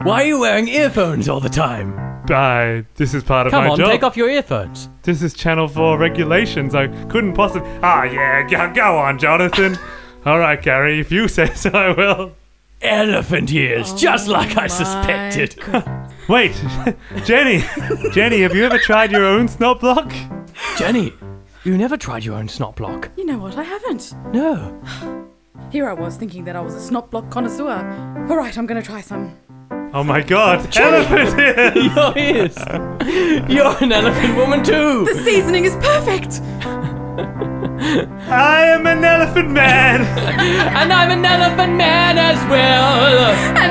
Why 0.02 0.22
are 0.22 0.24
you 0.24 0.38
wearing 0.40 0.68
earphones 0.68 1.28
all 1.28 1.40
the 1.40 1.48
time? 1.48 1.98
I, 2.30 2.84
this 2.96 3.14
is 3.14 3.24
part 3.24 3.46
of 3.46 3.52
my. 3.52 3.58
Come 3.58 3.64
my 3.64 3.70
on, 3.72 3.78
job. 3.78 3.90
take 3.90 4.02
off 4.02 4.16
your 4.16 4.28
earphones. 4.28 4.88
This 5.02 5.22
is 5.22 5.34
Channel 5.34 5.66
4 5.68 5.98
regulations. 5.98 6.74
I 6.74 6.88
couldn't 7.06 7.34
possibly. 7.34 7.68
Ah, 7.82 8.04
yeah, 8.04 8.48
go, 8.48 8.72
go 8.72 8.98
on, 8.98 9.18
Jonathan. 9.18 9.78
All 10.26 10.38
right, 10.38 10.60
Gary, 10.60 11.00
if 11.00 11.10
you 11.10 11.28
say 11.28 11.52
so, 11.54 11.70
I 11.70 11.92
will. 11.92 12.36
Elephant 12.82 13.52
ears, 13.52 13.94
just 13.94 14.28
like 14.28 14.56
I 14.56 14.66
suspected. 14.66 15.58
Wait, 16.30 16.52
Jenny, 17.24 17.64
Jenny, 18.12 18.42
have 18.42 18.54
you 18.54 18.64
ever 18.64 18.78
tried 18.78 19.10
your 19.10 19.24
own 19.24 19.48
snot 19.48 19.80
block? 19.80 20.12
Jenny, 20.78 21.12
you 21.64 21.76
never 21.76 21.96
tried 21.96 22.24
your 22.24 22.36
own 22.36 22.46
snot 22.46 22.76
block. 22.76 23.10
You 23.16 23.26
know 23.26 23.36
what? 23.38 23.58
I 23.58 23.64
haven't. 23.64 24.14
No. 24.32 24.80
Here 25.72 25.88
I 25.88 25.92
was 25.92 26.14
thinking 26.14 26.44
that 26.44 26.54
I 26.54 26.60
was 26.60 26.76
a 26.76 26.80
snot 26.80 27.10
block 27.10 27.30
connoisseur. 27.30 28.26
All 28.30 28.36
right, 28.36 28.56
I'm 28.56 28.64
gonna 28.66 28.80
try 28.80 29.00
some. 29.00 29.36
Oh 29.92 30.04
my 30.04 30.20
God, 30.20 30.76
elephant 30.76 31.36
ears! 31.40 31.96
Your 31.96 32.16
ears. 32.16 33.50
You're 33.50 33.82
an 33.82 33.90
elephant 33.90 34.36
woman 34.36 34.62
too. 34.62 35.04
The 35.06 35.20
seasoning 35.24 35.64
is 35.64 35.74
perfect. 35.82 36.40
I 38.30 38.66
am 38.66 38.86
an 38.86 39.04
elephant 39.04 39.50
man. 39.50 40.00
And 40.80 40.92
I'm 40.92 41.10
an 41.10 41.24
elephant 41.24 41.74
man 41.76 42.16
as 42.16 42.38
well. 42.48 43.32
And 43.56 43.69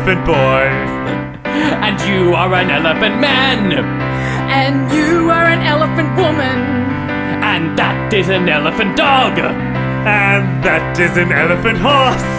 elephant 0.00 0.24
boy. 0.24 0.64
And 1.84 2.00
you 2.08 2.32
are 2.32 2.54
an 2.54 2.70
elephant 2.70 3.20
man. 3.20 3.72
And 4.48 4.90
you 4.90 5.28
are 5.28 5.44
an 5.44 5.60
elephant 5.60 6.16
woman. 6.16 6.58
And 7.44 7.76
that 7.78 8.12
is 8.14 8.30
an 8.30 8.48
elephant 8.48 8.96
dog. 8.96 9.38
And 9.38 10.64
that 10.64 10.98
is 10.98 11.18
an 11.18 11.32
elephant 11.32 11.76
horse. 11.76 12.30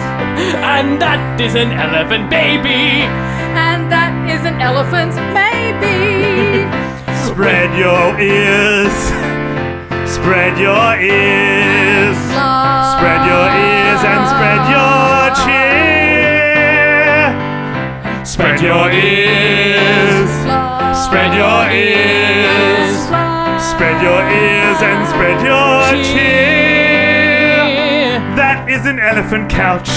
And 0.74 1.00
that 1.00 1.40
is 1.40 1.54
an 1.54 1.70
elephant 1.70 2.30
baby. 2.30 3.06
And 3.54 3.86
that 3.92 4.10
is 4.26 4.42
an 4.42 4.58
elephant, 4.60 5.14
maybe. 5.30 6.66
Spread 7.30 7.70
your 7.78 8.18
ears. 8.18 8.96
Spread 10.10 10.58
your 10.58 10.98
ears. 10.98 12.18
Spread 12.98 13.22
your 13.22 13.46
ears 13.54 14.02
and 14.02 14.22
spread 14.34 14.62
your 14.66 15.46
cheer. 15.46 15.71
Spread 18.32 18.62
your 18.62 18.90
ears. 18.90 20.30
Spread 21.04 21.34
your 21.36 21.68
ears. 21.68 22.96
Spread 23.60 24.00
your 24.00 24.22
ears 24.24 24.80
and 24.80 25.06
spread 25.06 25.38
your 25.44 26.02
cheer. 26.02 27.60
That 28.34 28.70
is 28.70 28.86
an 28.86 28.98
elephant 28.98 29.50
couch. 29.50 29.90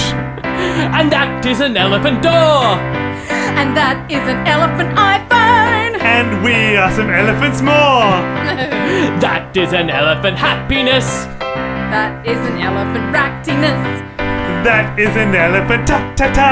And 0.44 1.10
that 1.14 1.46
is 1.46 1.62
an 1.62 1.78
elephant 1.78 2.22
door. 2.22 2.76
And 3.56 3.72
that 3.78 4.12
is 4.12 4.28
an 4.28 4.46
elephant 4.46 4.90
iPhone. 5.00 5.98
And 6.02 6.44
we 6.44 6.76
are 6.76 6.92
some 6.92 7.10
elephants 7.10 7.62
more. 7.62 8.20
That 9.24 9.56
is 9.56 9.72
an 9.72 9.90
elephant 9.90 10.38
happiness. 10.38 11.24
That 11.40 12.28
is 12.28 12.38
an 12.50 12.60
elephant 12.60 13.16
ractiness. 13.16 14.15
That 14.66 14.98
is 14.98 15.16
an 15.16 15.36
elephant 15.36 15.86
ta 15.86 16.02
ta 16.18 16.26
ta. 16.34 16.50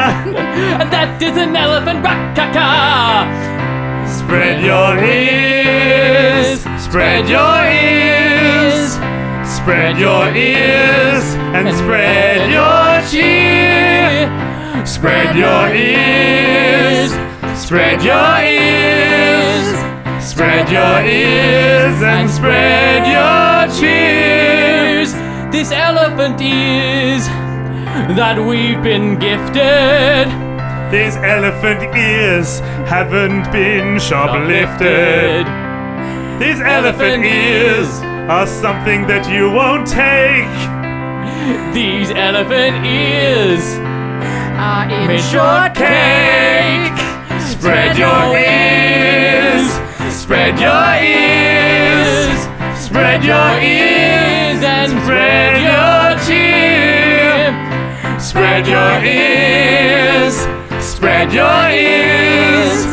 And 0.77 0.85
that 0.93 1.19
is 1.19 1.35
an 1.35 1.55
elephant 1.55 2.05
rakaka. 2.05 3.25
Spread 4.05 4.61
your 4.61 4.93
ears. 5.01 6.61
Spread 6.77 7.25
your 7.25 7.57
ears. 7.65 9.01
Spread 9.49 9.97
your 9.97 10.29
ears 10.29 11.25
and 11.57 11.73
spread 11.73 12.53
your 12.53 13.01
cheer. 13.09 14.29
Spread 14.85 15.33
your 15.35 15.73
ears. 15.73 17.09
Spread 17.57 17.97
your 18.05 18.33
ears. 18.45 19.73
Spread 20.21 20.69
your 20.69 21.01
ears 21.01 21.97
and 22.03 22.29
spread 22.29 23.09
your 23.09 23.73
cheers. 23.73 25.13
This 25.51 25.71
elephant 25.71 26.39
is 26.41 27.27
that 28.11 28.37
we've 28.37 28.81
been 28.83 29.17
gifted. 29.17 30.27
These 30.91 31.15
elephant 31.17 31.95
ears 31.95 32.59
haven't 32.85 33.51
been 33.51 33.97
shoplifted. 33.97 35.47
These 36.39 36.59
elephant 36.61 37.25
ears 37.25 37.87
are 38.29 38.45
something 38.45 39.07
that 39.07 39.27
you 39.31 39.49
won't 39.49 39.87
take. 39.87 40.51
These 41.73 42.11
elephant 42.11 42.85
ears 42.85 43.63
are 44.59 44.85
in 44.91 45.07
made 45.07 45.21
shortcake. 45.21 46.93
shortcake. 46.99 47.41
Spread 47.41 47.97
your 47.97 48.37
ears. 48.37 49.65
Spread 50.13 50.59
your 50.59 50.93
ears. 51.01 52.43
Spread 52.77 53.23
your 53.23 53.51
ears 53.63 54.63
and 54.63 54.91
spread 55.03 55.61
your 55.63 55.93
cheer. 55.93 56.02
Spread 58.33 58.65
your 58.65 59.03
ears. 59.05 60.33
Spread 60.83 61.31
your 61.31 61.69
ears. 61.69 62.83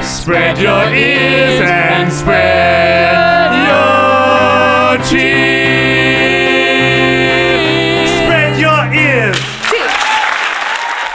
Spread 0.00 0.56
your 0.56 0.88
ears 0.94 1.60
and 1.60 2.10
spread 2.10 3.52
your 3.68 5.06
cheer. 5.06 5.55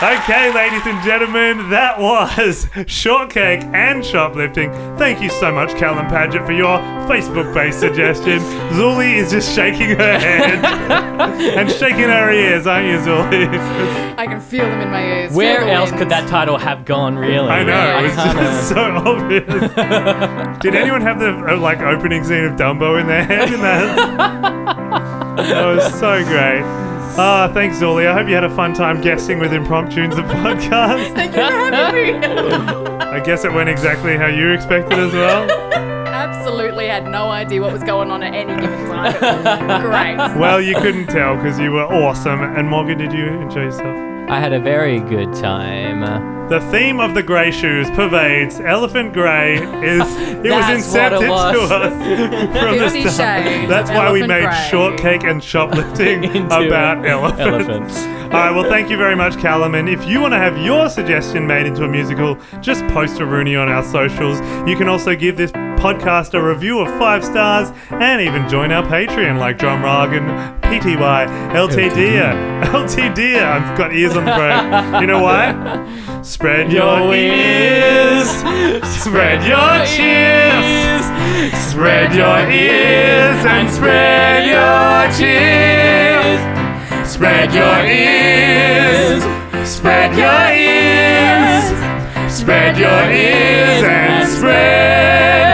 Okay, 0.02 0.52
ladies 0.52 0.82
and 0.88 1.00
gentlemen, 1.04 1.70
that 1.70 2.00
was 2.00 2.68
Shortcake 2.88 3.62
and 3.66 4.04
Shoplifting. 4.04 4.72
Thank 4.98 5.22
you 5.22 5.30
so 5.30 5.52
much, 5.52 5.76
Callum 5.78 6.08
Paget, 6.08 6.44
for 6.44 6.54
your 6.54 6.80
Facebook 7.08 7.54
based 7.54 7.80
suggestion. 7.80 8.40
Zuli 8.72 9.18
is 9.18 9.30
just 9.30 9.54
shaking 9.56 9.90
her 9.96 10.18
head 10.20 10.66
and 11.56 11.70
shaking 11.70 12.10
her 12.10 12.32
ears, 12.32 12.66
aren't 12.66 12.88
you, 12.88 12.98
Zuli? 12.98 13.48
I 14.18 14.26
can 14.26 14.42
feel 14.42 14.66
them 14.66 14.82
in 14.82 14.90
my 14.90 15.06
ears. 15.06 15.34
Where 15.34 15.62
else 15.70 15.92
wind. 15.92 16.00
could 16.00 16.10
that 16.10 16.28
title 16.28 16.58
have 16.58 16.84
gone, 16.84 17.16
really? 17.16 17.50
I 17.50 17.64
know, 17.64 18.00
it 18.00 18.04
was 18.10 18.18
I 18.18 18.24
kinda- 18.26 18.42
just 18.42 18.70
so 18.70 18.82
obvious. 19.06 20.62
Did 20.64 20.74
anyone 20.74 21.02
have 21.02 21.20
the 21.20 21.30
uh, 21.54 21.58
like 21.58 21.80
opening 21.82 22.24
scene 22.24 22.46
of 22.46 22.54
Dumbo 22.54 23.00
in 23.00 23.06
their 23.06 23.24
head? 23.24 23.54
In 23.54 23.62
that? 23.62 23.96
that 25.38 25.66
was 25.68 25.94
so 26.00 26.24
great. 26.24 26.90
Ah, 27.18 27.50
thanks, 27.54 27.78
Zuli. 27.78 28.08
I 28.08 28.14
hope 28.14 28.28
you 28.28 28.36
had 28.36 28.44
a 28.44 28.50
fun 28.56 28.74
time 28.74 29.02
guessing 29.02 29.40
with 29.40 29.52
Impromptunes, 29.52 30.16
the 30.16 30.22
podcast. 30.24 31.14
Thank 31.14 31.36
you 31.36 31.42
for 31.46 31.76
having 31.76 32.20
me. 32.22 32.28
I 33.06 33.20
guess 33.20 33.44
it 33.44 33.52
went 33.52 33.70
exactly 33.70 34.18
how 34.18 34.28
you 34.28 34.52
expected 34.52 34.98
as 34.98 35.12
well. 35.14 35.50
Absolutely 36.08 36.88
had 36.88 37.08
no 37.08 37.30
idea 37.30 37.62
what 37.62 37.74
was 37.74 37.84
going 37.84 38.10
on 38.12 38.24
at 38.24 38.34
any 38.34 38.60
given 38.60 38.88
time. 38.88 39.82
Great. 39.82 40.40
Well, 40.40 40.62
you 40.62 40.76
couldn't 40.76 41.08
tell 41.08 41.36
because 41.36 41.60
you 41.60 41.72
were 41.72 41.84
awesome. 41.86 42.42
And 42.42 42.68
Morgan, 42.68 42.98
did 42.98 43.12
you 43.12 43.28
enjoy 43.28 43.64
yourself? 43.64 44.11
I 44.30 44.40
had 44.40 44.54
a 44.54 44.60
very 44.60 45.00
good 45.00 45.34
time. 45.34 46.50
The 46.50 46.60
theme 46.72 47.00
of 47.00 47.14
the 47.14 47.24
grey 47.24 47.52
shoes 47.52 47.90
pervades 47.92 48.60
Elephant 48.60 49.14
Grey. 49.14 49.56
Is 49.56 49.62
it 50.18 50.52
was 50.52 50.66
That's 50.66 50.94
what 50.94 51.14
it 51.14 51.22
incepted 51.22 51.30
was. 51.30 51.70
to 51.70 51.76
us 51.76 51.94
from 52.62 52.78
Fifty 52.80 53.04
the 53.04 53.10
start. 53.10 53.44
Shades 53.46 53.70
That's 53.70 53.90
why 53.90 54.12
we 54.12 54.20
Elephant 54.22 54.28
made 54.28 54.44
Grey. 54.48 54.68
shortcake 54.70 55.24
and 55.24 55.42
shoplifting 55.44 56.24
Into 56.36 56.68
about 56.68 57.06
elephants. 57.06 57.40
elephants. 57.42 57.98
All 58.34 58.40
right, 58.40 58.52
well, 58.52 58.64
thank 58.70 58.90
you 58.90 58.98
very 58.98 59.16
much, 59.16 59.38
Callum. 59.40 59.76
And 59.76 59.90
if 59.90 60.06
you 60.06 60.22
want 60.22 60.34
to 60.34 60.38
have 60.38 60.58
your 60.58 60.90
suggestion 60.90 61.46
made 61.48 61.66
into 61.66 61.84
a 61.84 61.88
musical, 61.88 62.38
just 62.62 62.86
post 62.88 63.20
a 63.20 63.26
Rooney 63.26 63.56
on 63.58 63.68
our 63.70 63.84
socials. 63.84 64.40
You 64.68 64.76
can 64.78 64.88
also 64.88 65.16
give 65.16 65.36
this 65.38 65.52
podcast 65.82 66.36
a 66.36 66.44
review 66.44 66.80
of 66.80 66.88
five 67.00 67.26
stars 67.26 67.72
and 67.90 68.22
even 68.22 68.48
join 68.48 68.72
our 68.72 68.84
Patreon 68.84 69.40
like 69.40 69.58
John 69.58 69.82
Rogan, 69.82 70.26
PTY, 70.62 71.26
LTD, 71.56 72.22
LTD. 72.66 73.44
I've 73.44 73.76
got 73.76 73.92
ears 73.92 74.16
on 74.16 74.26
the 74.26 74.36
brain. 74.36 75.02
You 75.02 75.08
know 75.08 75.24
why? 75.24 76.22
Spread 76.22 76.72
your 76.72 77.00
Your 77.00 77.16
ears, 77.16 78.30
spread 78.86 79.42
your 79.42 79.84
cheers, 79.88 81.06
spread 81.72 82.14
your 82.14 82.40
ears 82.52 83.44
and 83.44 83.68
spread 83.68 84.46
your 84.46 85.18
cheers. 85.18 86.42
Spread 87.10 87.54
your 87.56 87.86
ears, 87.88 89.24
spread 89.68 90.16
your 90.16 90.46
ears, 90.54 91.66
spread 92.32 92.78
your 92.78 93.12
ears 93.12 93.84
and 93.84 94.30
spread 94.30 95.51